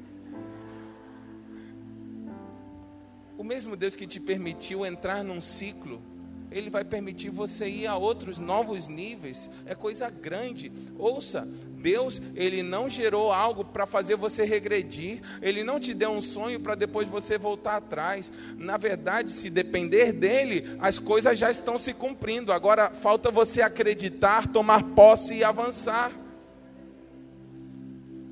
O 3.38 3.42
mesmo 3.42 3.76
Deus 3.76 3.94
que 3.94 4.06
te 4.06 4.20
permitiu 4.20 4.84
entrar 4.84 5.24
num 5.24 5.40
ciclo 5.40 6.02
ele 6.50 6.70
vai 6.70 6.84
permitir 6.84 7.30
você 7.30 7.68
ir 7.68 7.86
a 7.86 7.96
outros 7.96 8.38
novos 8.38 8.88
níveis. 8.88 9.50
É 9.64 9.74
coisa 9.74 10.08
grande. 10.08 10.72
Ouça, 10.98 11.46
Deus, 11.78 12.20
ele 12.34 12.62
não 12.62 12.88
gerou 12.88 13.32
algo 13.32 13.64
para 13.64 13.86
fazer 13.86 14.16
você 14.16 14.44
regredir. 14.44 15.20
Ele 15.42 15.62
não 15.62 15.78
te 15.78 15.92
deu 15.92 16.10
um 16.10 16.20
sonho 16.20 16.60
para 16.60 16.74
depois 16.74 17.08
você 17.08 17.38
voltar 17.38 17.76
atrás. 17.76 18.30
Na 18.56 18.76
verdade, 18.76 19.30
se 19.30 19.50
depender 19.50 20.12
dele, 20.12 20.76
as 20.78 20.98
coisas 20.98 21.38
já 21.38 21.50
estão 21.50 21.78
se 21.78 21.92
cumprindo. 21.92 22.52
Agora 22.52 22.90
falta 22.90 23.30
você 23.30 23.62
acreditar, 23.62 24.48
tomar 24.48 24.82
posse 24.94 25.34
e 25.34 25.44
avançar. 25.44 26.25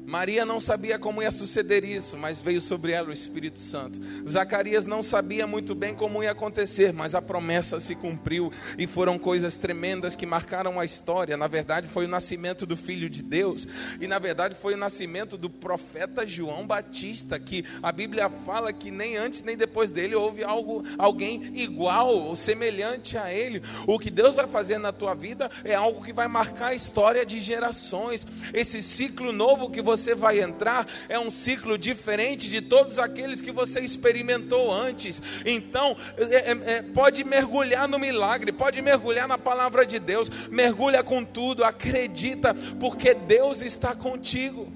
Maria 0.06 0.44
não 0.44 0.60
sabia 0.60 0.98
como 0.98 1.22
ia 1.22 1.30
suceder 1.30 1.82
isso, 1.82 2.16
mas 2.16 2.42
veio 2.42 2.60
sobre 2.60 2.92
ela 2.92 3.08
o 3.08 3.12
Espírito 3.12 3.58
Santo. 3.58 3.98
Zacarias 4.28 4.84
não 4.84 5.02
sabia 5.02 5.46
muito 5.46 5.74
bem 5.74 5.94
como 5.94 6.22
ia 6.22 6.32
acontecer, 6.32 6.92
mas 6.92 7.14
a 7.14 7.22
promessa 7.22 7.80
se 7.80 7.94
cumpriu 7.94 8.52
e 8.76 8.86
foram 8.86 9.18
coisas 9.18 9.56
tremendas 9.56 10.14
que 10.14 10.26
marcaram 10.26 10.78
a 10.78 10.84
história. 10.84 11.38
Na 11.38 11.46
verdade, 11.46 11.88
foi 11.88 12.04
o 12.04 12.08
nascimento 12.08 12.66
do 12.66 12.76
Filho 12.76 13.08
de 13.08 13.22
Deus 13.22 13.66
e, 13.98 14.06
na 14.06 14.18
verdade, 14.18 14.54
foi 14.54 14.74
o 14.74 14.76
nascimento 14.76 15.38
do 15.38 15.48
profeta 15.48 16.26
João 16.26 16.66
Batista, 16.66 17.38
que 17.38 17.64
a 17.82 17.90
Bíblia 17.90 18.28
fala 18.28 18.74
que 18.74 18.90
nem 18.90 19.16
antes 19.16 19.42
nem 19.42 19.56
depois 19.56 19.88
dele 19.88 20.14
houve 20.14 20.44
algo, 20.44 20.84
alguém 20.98 21.50
igual 21.54 22.14
ou 22.14 22.36
semelhante 22.36 23.16
a 23.16 23.32
ele. 23.32 23.62
O 23.86 23.98
que 23.98 24.10
Deus 24.10 24.34
vai 24.34 24.46
fazer 24.46 24.76
na 24.76 24.92
tua 24.92 25.14
vida 25.14 25.50
é 25.64 25.74
algo 25.74 26.04
que 26.04 26.12
vai 26.12 26.28
marcar 26.28 26.68
a 26.68 26.74
história 26.74 27.24
de 27.24 27.40
gerações. 27.40 28.26
Esse 28.52 28.82
ciclo 28.82 29.32
novo 29.32 29.70
que 29.70 29.80
você 29.80 29.93
você 29.96 30.14
vai 30.14 30.40
entrar 30.40 30.86
é 31.08 31.18
um 31.18 31.30
ciclo 31.30 31.78
diferente 31.78 32.48
de 32.48 32.60
todos 32.60 32.98
aqueles 32.98 33.40
que 33.40 33.52
você 33.52 33.80
experimentou 33.80 34.72
antes. 34.72 35.22
Então, 35.44 35.96
é, 36.16 36.50
é, 36.50 36.76
é, 36.76 36.82
pode 36.82 37.22
mergulhar 37.24 37.88
no 37.88 37.98
milagre, 37.98 38.52
pode 38.52 38.80
mergulhar 38.82 39.28
na 39.28 39.38
palavra 39.38 39.86
de 39.86 39.98
Deus, 39.98 40.28
mergulha 40.50 41.02
com 41.02 41.24
tudo, 41.24 41.64
acredita, 41.64 42.54
porque 42.80 43.14
Deus 43.14 43.62
está 43.62 43.94
contigo. 43.94 44.72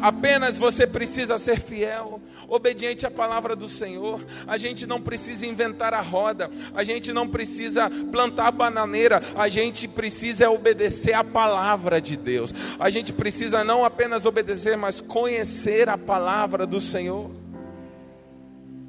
Apenas 0.00 0.58
você 0.58 0.84
precisa 0.84 1.38
ser 1.38 1.60
fiel, 1.60 2.20
obediente 2.48 3.06
à 3.06 3.10
palavra 3.10 3.54
do 3.54 3.68
Senhor. 3.68 4.24
A 4.46 4.56
gente 4.56 4.86
não 4.86 5.00
precisa 5.00 5.46
inventar 5.46 5.94
a 5.94 6.00
roda, 6.00 6.50
a 6.74 6.84
gente 6.84 7.12
não 7.12 7.28
precisa 7.28 7.90
plantar 8.10 8.50
bananeira, 8.50 9.20
a 9.36 9.48
gente 9.48 9.88
precisa 9.88 10.50
obedecer 10.50 11.14
à 11.14 11.24
palavra 11.24 12.00
de 12.00 12.16
Deus. 12.16 12.52
A 12.78 12.90
gente 12.90 13.12
precisa 13.12 13.64
não 13.64 13.84
apenas 13.84 14.26
obedecer, 14.26 14.76
mas 14.76 15.00
conhecer 15.00 15.88
a 15.88 15.98
palavra 15.98 16.66
do 16.66 16.80
Senhor. 16.80 17.30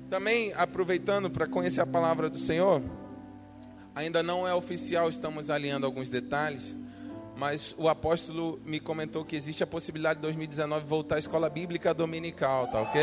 Também 0.10 0.54
aproveitando 0.56 1.30
para 1.30 1.48
conhecer 1.48 1.82
a 1.82 1.88
palavra 1.88 2.30
do 2.30 2.38
Senhor, 2.38 2.82
ainda 3.96 4.22
não 4.22 4.48
é 4.48 4.54
oficial, 4.54 5.10
estamos 5.10 5.50
alinhando 5.50 5.86
alguns 5.86 6.10
detalhes 6.10 6.76
mas 7.44 7.76
o 7.78 7.90
apóstolo 7.90 8.58
me 8.66 8.80
comentou 8.80 9.26
que 9.26 9.36
existe 9.36 9.62
a 9.62 9.68
possibilidade 9.68 10.16
de 10.16 10.22
2019 10.22 10.86
voltar 10.86 11.16
à 11.18 11.20
escola 11.20 11.50
bíblica 11.50 11.94
dominical, 11.94 12.68
tá 12.68 12.80
ok? 12.80 13.02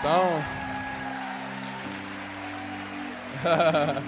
Então. 0.00 0.42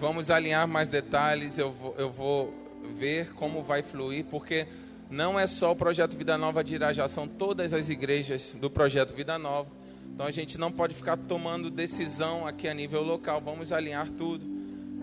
Vamos 0.00 0.28
alinhar 0.28 0.66
mais 0.66 0.88
detalhes, 0.88 1.56
eu 1.56 1.70
vou, 1.70 1.94
eu 1.96 2.10
vou 2.10 2.52
ver 2.98 3.32
como 3.34 3.62
vai 3.62 3.80
fluir, 3.80 4.24
porque 4.24 4.66
não 5.08 5.38
é 5.38 5.46
só 5.46 5.70
o 5.70 5.76
projeto 5.76 6.16
Vida 6.16 6.36
Nova 6.36 6.64
de 6.64 6.74
Irajá, 6.74 7.06
são 7.06 7.28
todas 7.28 7.72
as 7.72 7.90
igrejas 7.90 8.56
do 8.56 8.68
projeto 8.68 9.14
Vida 9.14 9.38
Nova 9.38 9.77
então 10.14 10.26
a 10.26 10.30
gente 10.30 10.58
não 10.58 10.70
pode 10.72 10.94
ficar 10.94 11.16
tomando 11.16 11.70
decisão 11.70 12.46
aqui 12.46 12.66
a 12.68 12.74
nível 12.74 13.02
local. 13.02 13.40
Vamos 13.40 13.72
alinhar 13.72 14.10
tudo. 14.10 14.44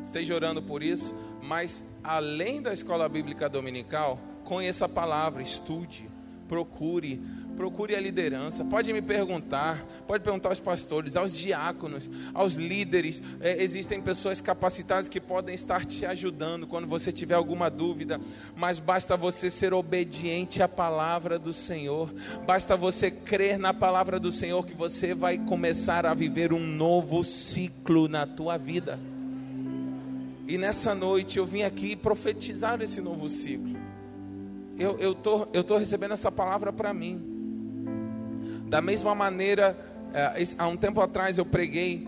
Esteja 0.03 0.35
orando 0.35 0.61
por 0.61 0.83
isso. 0.83 1.15
Mas 1.41 1.81
além 2.03 2.61
da 2.61 2.73
escola 2.73 3.07
bíblica 3.07 3.47
dominical, 3.47 4.19
conheça 4.43 4.85
a 4.85 4.89
palavra, 4.89 5.41
estude, 5.41 6.09
procure, 6.47 7.21
Procure 7.55 7.95
a 7.95 7.99
liderança. 7.99 8.65
Pode 8.65 8.91
me 8.91 9.01
perguntar, 9.01 9.85
pode 10.05 10.23
perguntar 10.23 10.49
aos 10.49 10.59
pastores, 10.59 11.15
aos 11.15 11.37
diáconos, 11.37 12.09
aos 12.33 12.55
líderes. 12.55 13.21
É, 13.39 13.63
existem 13.63 14.01
pessoas 14.01 14.41
capacitadas 14.41 15.07
que 15.07 15.21
podem 15.21 15.55
estar 15.55 15.85
te 15.85 16.05
ajudando 16.05 16.67
quando 16.67 16.87
você 16.87 17.11
tiver 17.11 17.35
alguma 17.35 17.69
dúvida. 17.69 18.19
Mas 18.55 18.79
basta 18.79 19.15
você 19.15 19.49
ser 19.49 19.73
obediente 19.73 20.61
à 20.61 20.67
palavra 20.67 21.39
do 21.39 21.53
Senhor. 21.53 22.13
Basta 22.45 22.75
você 22.75 23.09
crer 23.09 23.57
na 23.57 23.73
palavra 23.73 24.19
do 24.19 24.31
Senhor 24.31 24.65
que 24.65 24.73
você 24.73 25.13
vai 25.13 25.37
começar 25.37 26.05
a 26.05 26.13
viver 26.13 26.51
um 26.51 26.59
novo 26.59 27.23
ciclo 27.23 28.09
na 28.09 28.27
tua 28.27 28.57
vida. 28.57 28.99
E 30.47 30.57
nessa 30.57 30.93
noite 30.93 31.37
eu 31.37 31.45
vim 31.45 31.63
aqui 31.63 31.95
profetizar 31.95 32.81
esse 32.81 33.01
novo 33.01 33.27
ciclo. 33.29 33.75
Eu 34.77 35.13
estou 35.13 35.47
eu 35.53 35.63
tô 35.63 35.77
recebendo 35.77 36.11
essa 36.11 36.31
palavra 36.31 36.73
para 36.73 36.93
mim. 36.93 37.34
Da 38.65 38.81
mesma 38.81 39.13
maneira, 39.13 39.77
é, 40.13 40.43
há 40.57 40.67
um 40.67 40.75
tempo 40.75 40.99
atrás 40.99 41.37
eu 41.37 41.45
preguei 41.45 42.07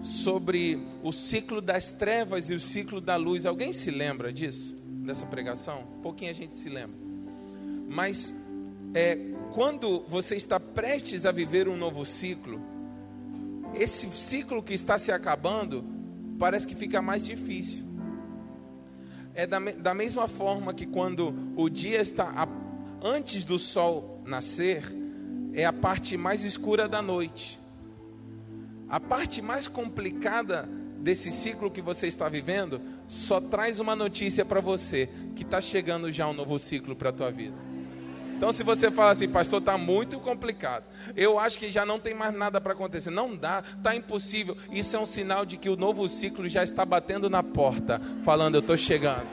sobre 0.00 0.80
o 1.02 1.12
ciclo 1.12 1.60
das 1.60 1.90
trevas 1.90 2.48
e 2.48 2.54
o 2.54 2.60
ciclo 2.60 3.00
da 3.00 3.16
luz. 3.16 3.44
Alguém 3.44 3.72
se 3.72 3.90
lembra 3.90 4.32
disso? 4.32 4.74
Dessa 5.04 5.26
pregação? 5.26 5.86
Pouquinho 6.02 6.30
a 6.30 6.34
gente 6.34 6.54
se 6.54 6.68
lembra. 6.68 6.96
Mas 7.88 8.32
é, 8.94 9.18
quando 9.52 10.04
você 10.08 10.36
está 10.36 10.58
prestes 10.58 11.26
a 11.26 11.32
viver 11.32 11.68
um 11.68 11.76
novo 11.76 12.06
ciclo, 12.06 12.60
esse 13.74 14.08
ciclo 14.16 14.62
que 14.62 14.72
está 14.72 14.96
se 14.96 15.12
acabando 15.12 15.84
parece 16.38 16.66
que 16.66 16.74
fica 16.74 17.02
mais 17.02 17.24
difícil. 17.24 17.84
É 19.34 19.46
da, 19.46 19.58
da 19.58 19.94
mesma 19.94 20.26
forma 20.26 20.72
que 20.72 20.86
quando 20.86 21.34
o 21.54 21.68
dia 21.68 22.00
está 22.00 22.24
a, 22.34 22.48
antes 23.06 23.44
do 23.44 23.58
sol 23.58 24.22
nascer, 24.24 24.82
é 25.52 25.64
a 25.64 25.72
parte 25.72 26.16
mais 26.16 26.44
escura 26.44 26.88
da 26.88 27.02
noite. 27.02 27.58
A 28.88 28.98
parte 28.98 29.42
mais 29.42 29.68
complicada 29.68 30.68
desse 30.98 31.30
ciclo 31.30 31.70
que 31.70 31.80
você 31.80 32.06
está 32.06 32.28
vivendo 32.28 32.80
só 33.06 33.40
traz 33.40 33.80
uma 33.80 33.94
notícia 33.94 34.44
para 34.44 34.60
você 34.60 35.08
que 35.36 35.42
está 35.42 35.60
chegando 35.60 36.10
já 36.10 36.26
um 36.26 36.32
novo 36.32 36.58
ciclo 36.58 36.96
para 36.96 37.10
a 37.10 37.12
tua 37.12 37.30
vida. 37.30 37.56
Então, 38.36 38.52
se 38.52 38.62
você 38.62 38.88
fala 38.88 39.10
assim, 39.10 39.28
pastor, 39.28 39.58
está 39.58 39.76
muito 39.76 40.20
complicado, 40.20 40.84
eu 41.16 41.40
acho 41.40 41.58
que 41.58 41.72
já 41.72 41.84
não 41.84 41.98
tem 41.98 42.14
mais 42.14 42.32
nada 42.32 42.60
para 42.60 42.72
acontecer, 42.72 43.10
não 43.10 43.34
dá, 43.34 43.64
está 43.76 43.96
impossível. 43.96 44.56
Isso 44.70 44.96
é 44.96 45.00
um 45.00 45.06
sinal 45.06 45.44
de 45.44 45.56
que 45.56 45.68
o 45.68 45.74
novo 45.74 46.08
ciclo 46.08 46.48
já 46.48 46.62
está 46.62 46.84
batendo 46.84 47.28
na 47.28 47.42
porta, 47.42 48.00
falando, 48.22 48.54
eu 48.54 48.60
estou 48.60 48.76
chegando 48.76 49.26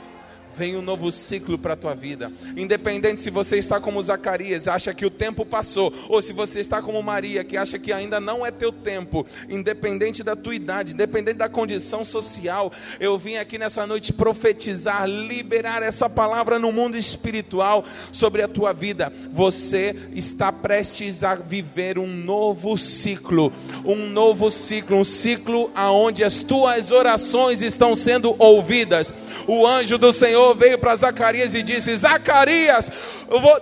vem 0.56 0.76
um 0.78 0.82
novo 0.82 1.12
ciclo 1.12 1.58
para 1.58 1.74
a 1.74 1.78
tua 1.78 1.94
vida. 1.94 2.32
Independente 2.56 3.22
se 3.22 3.30
você 3.30 3.58
está 3.58 3.80
como 3.80 4.02
Zacarias, 4.02 4.68
acha 4.68 4.94
que 4.94 5.06
o 5.06 5.10
tempo 5.10 5.46
passou, 5.46 5.94
ou 6.08 6.22
se 6.22 6.32
você 6.34 6.60
está 6.60 6.82
como 6.82 7.02
Maria, 7.04 7.44
que 7.44 7.58
acha 7.58 7.78
que 7.78 7.92
ainda 7.92 8.20
não 8.20 8.46
é 8.46 8.52
teu 8.52 8.72
tempo, 8.72 9.26
independente 9.50 10.24
da 10.24 10.36
tua 10.36 10.56
idade, 10.56 10.94
independente 10.94 11.38
da 11.38 11.50
condição 11.50 12.06
social, 12.06 12.72
eu 13.00 13.18
vim 13.18 13.36
aqui 13.36 13.58
nessa 13.58 13.86
noite 13.86 14.14
profetizar, 14.14 15.06
liberar 15.08 15.84
essa 15.84 16.10
palavra 16.10 16.58
no 16.58 16.72
mundo 16.72 16.98
espiritual 16.98 17.84
sobre 18.12 18.42
a 18.42 18.48
tua 18.48 18.74
vida. 18.74 19.12
Você 19.32 19.96
está 20.14 20.52
prestes 20.52 21.24
a 21.24 21.36
viver 21.36 22.00
um 22.00 22.08
novo 22.08 22.78
ciclo, 22.78 23.52
um 23.84 24.08
novo 24.08 24.50
ciclo, 24.50 24.98
um 24.98 25.04
ciclo 25.04 25.70
aonde 25.76 26.24
as 26.24 26.40
tuas 26.40 26.92
orações 26.92 27.62
estão 27.62 27.96
sendo 27.96 28.36
ouvidas. 28.40 29.14
O 29.48 29.68
anjo 29.68 29.98
do 29.98 30.14
Senhor 30.14 30.45
Senhor 30.46 30.56
veio 30.56 30.78
para 30.78 30.96
Zacarias 30.96 31.56
e 31.56 31.64
disse: 31.64 31.96
Zacarias, 31.96 32.92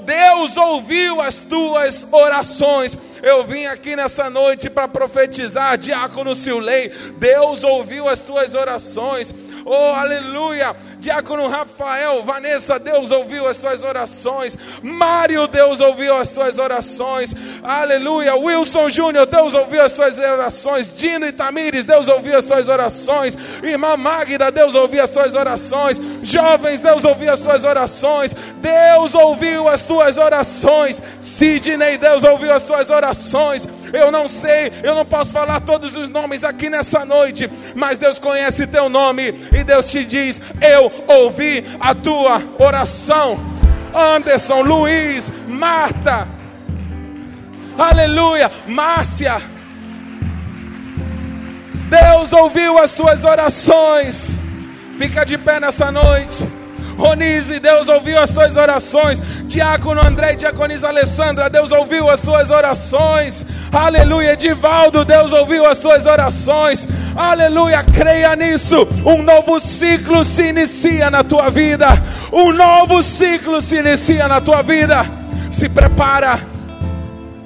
Deus 0.02 0.58
ouviu 0.58 1.22
as 1.22 1.39
tuas 1.39 2.06
orações. 2.12 2.98
Eu 3.22 3.46
vim 3.46 3.65
aqui 3.65 3.96
nessa 3.96 4.30
noite 4.30 4.69
para 4.69 4.88
profetizar, 4.88 5.78
diácono 5.78 6.36
Silei. 6.36 6.89
Deus 7.17 7.63
ouviu 7.63 8.10
as 8.10 8.19
tuas 8.19 8.54
orações. 8.54 9.34
Oh, 9.65 9.93
aleluia! 9.93 10.76
Diácono 11.04 11.50
Rafael, 11.50 12.24
Vanessa, 12.24 12.80
Deus 12.80 13.12
ouviu 13.12 13.46
as 13.46 13.58
tuas 13.58 13.84
orações. 13.84 14.58
Mário, 14.82 15.48
Deus 15.48 15.82
ouviu 15.82 16.16
as 16.16 16.32
tuas 16.32 16.58
orações. 16.58 17.36
Aleluia! 17.62 18.34
Wilson 18.38 18.89
Júnior, 18.89 19.26
Deus 19.26 19.54
ouviu 19.54 19.82
as 19.82 19.92
tuas 19.92 20.18
orações. 20.18 20.94
Dino 20.94 21.28
e 21.28 21.34
Tamires, 21.34 21.86
Deus 21.86 22.08
ouviu 22.08 22.38
as 22.38 22.46
tuas 22.46 22.70
orações. 22.70 23.38
Irmã 23.62 23.98
Magda, 23.98 24.50
Deus 24.50 24.76
ouviu 24.76 25.04
as 25.04 25.10
tuas 25.10 25.34
orações. 25.34 26.00
Jovens, 26.24 26.80
Deus 26.80 27.04
ouviu 27.04 27.34
as 27.34 27.42
tuas 27.42 27.66
orações. 27.66 28.34
Deus 28.62 29.13
ouviu 29.13 29.68
as 29.68 29.82
tuas 29.82 30.18
orações. 30.18 31.02
Sidney, 31.20 31.98
Deus 31.98 32.24
ouviu 32.24 32.54
as 32.54 32.63
tuas 32.63 32.89
orações. 32.89 33.68
Eu 33.92 34.10
não 34.10 34.26
sei, 34.26 34.72
eu 34.82 34.96
não 34.96 35.06
posso 35.06 35.32
falar 35.32 35.60
todos 35.60 35.98
os 35.98 36.08
nomes 36.08 36.46
aqui 36.46 36.70
nessa 36.70 37.04
noite, 37.04 37.50
mas 37.76 38.00
Deus 38.00 38.18
conhece 38.18 38.66
teu 38.66 38.88
nome 38.88 39.36
e 39.52 39.63
Deus 39.63 39.92
te 39.92 40.04
diz: 40.06 40.42
Eu 40.62 40.92
ouvi 41.08 41.63
a 41.79 41.93
tua 41.93 42.41
oração. 42.60 43.39
Anderson, 43.93 44.62
Luiz, 44.62 45.32
Marta, 45.47 46.27
aleluia, 47.77 48.49
Márcia. 48.67 49.41
Deus 51.89 52.34
ouviu 52.34 52.79
as 52.79 52.93
tuas 52.93 53.23
orações. 53.23 54.39
Fica 54.97 55.23
de 55.23 55.38
pé 55.38 55.60
nessa 55.60 55.91
noite. 55.91 56.47
Ronise, 56.97 57.60
Deus 57.60 57.88
ouviu 57.88 58.19
as 58.19 58.29
tuas 58.29 58.56
orações. 58.56 59.19
Diácono 59.45 60.01
André, 60.01 60.36
Diaconisa 60.36 60.88
Alessandra, 60.88 61.49
Deus 61.49 61.71
ouviu 61.71 62.10
as 62.10 62.21
tuas 62.21 62.49
orações. 62.49 63.45
Aleluia, 63.71 64.34
Edivaldo, 64.34 65.03
Deus 65.03 65.32
ouviu 65.34 65.65
as 65.65 65.79
tuas 65.79 66.06
orações. 66.06 66.88
Aleluia, 67.15 67.84
creia 67.84 68.36
nisso. 68.36 68.88
Um 69.06 69.21
novo 69.21 69.60
ciclo 69.60 70.23
se 70.23 70.49
inicia 70.49 71.12
na 71.12 71.23
tua 71.23 71.49
vida. 71.49 71.88
Um 72.32 72.52
novo 72.52 73.04
ciclo 73.04 73.62
se 73.62 73.78
inicia 73.78 74.28
na 74.28 74.41
tua 74.41 74.62
vida. 74.62 75.06
Se 75.52 75.69
prepara, 75.69 76.39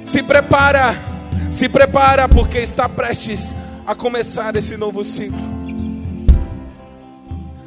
se 0.05 0.23
prepara, 0.23 0.95
se 1.49 1.67
prepara, 1.67 2.29
porque 2.29 2.59
está 2.59 2.87
prestes 2.87 3.53
a 3.85 3.93
começar 3.93 4.55
esse 4.55 4.77
novo 4.77 5.03
ciclo. 5.03 5.57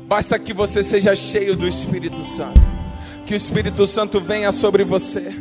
Basta 0.06 0.38
que 0.38 0.52
você 0.52 0.82
seja 0.82 1.14
cheio 1.14 1.54
do 1.54 1.68
Espírito 1.68 2.24
Santo. 2.24 2.60
Que 3.26 3.34
o 3.34 3.36
Espírito 3.36 3.86
Santo 3.86 4.20
venha 4.20 4.50
sobre 4.50 4.82
você. 4.84 5.34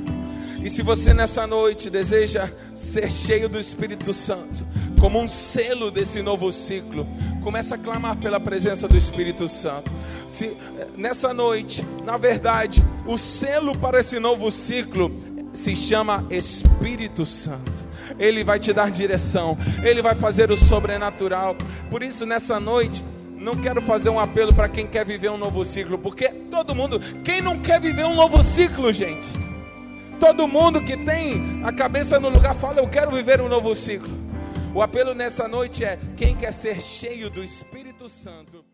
E 0.64 0.70
se 0.70 0.82
você 0.82 1.14
nessa 1.14 1.48
noite 1.48 1.90
deseja 1.90 2.50
ser 2.74 3.10
cheio 3.12 3.48
do 3.48 3.60
Espírito 3.60 4.12
Santo, 4.12 4.66
como 5.00 5.20
um 5.20 5.28
selo 5.28 5.90
desse 5.90 6.22
novo 6.22 6.52
ciclo, 6.52 7.08
comece 7.42 7.74
a 7.74 7.78
clamar 7.78 8.18
pela 8.18 8.40
presença 8.40 8.88
do 8.88 8.98
Espírito 8.98 9.48
Santo. 9.48 9.92
Se 10.28 10.58
nessa 10.98 11.34
noite, 11.34 11.86
na 12.04 12.18
verdade, 12.18 12.84
o 13.06 13.18
selo 13.18 13.78
para 13.78 14.02
esse 14.02 14.20
novo 14.20 14.52
ciclo 14.52 15.12
se 15.54 15.76
chama 15.76 16.26
Espírito 16.30 17.26
Santo. 17.26 17.88
Ele 18.18 18.44
vai 18.44 18.60
te 18.60 18.74
dar 18.74 18.92
direção, 18.92 19.58
ele 19.82 20.02
vai 20.02 20.16
fazer 20.16 20.52
o 20.52 20.58
sobrenatural. 20.58 21.56
Por 21.90 22.04
isso 22.04 22.26
nessa 22.26 22.60
noite, 22.60 23.04
não 23.38 23.56
quero 23.56 23.82
fazer 23.82 24.10
um 24.10 24.20
apelo 24.20 24.54
para 24.54 24.68
quem 24.68 24.86
quer 24.86 25.06
viver 25.06 25.32
um 25.32 25.38
novo 25.38 25.64
ciclo, 25.64 25.98
porque 25.98 26.28
todo 26.28 26.76
mundo, 26.76 27.00
quem 27.24 27.42
não 27.42 27.58
quer 27.58 27.80
viver 27.80 28.06
um 28.06 28.16
novo 28.16 28.44
ciclo, 28.44 28.92
gente? 28.92 29.28
Todo 30.20 30.48
mundo 30.48 30.84
que 30.84 30.98
tem 30.98 31.62
a 31.64 31.72
cabeça 31.72 32.20
no 32.20 32.28
lugar 32.30 32.54
fala: 32.54 32.80
Eu 32.80 32.90
quero 32.90 33.12
viver 33.12 33.40
um 33.40 33.48
novo 33.48 33.74
ciclo. 33.74 34.10
O 34.76 34.82
apelo 34.82 35.16
nessa 35.16 35.48
noite 35.48 35.86
é: 35.86 35.98
quem 36.18 36.36
quer 36.36 36.52
ser 36.52 36.82
cheio 36.82 37.30
do 37.30 37.42
Espírito 37.42 38.10
Santo. 38.10 38.69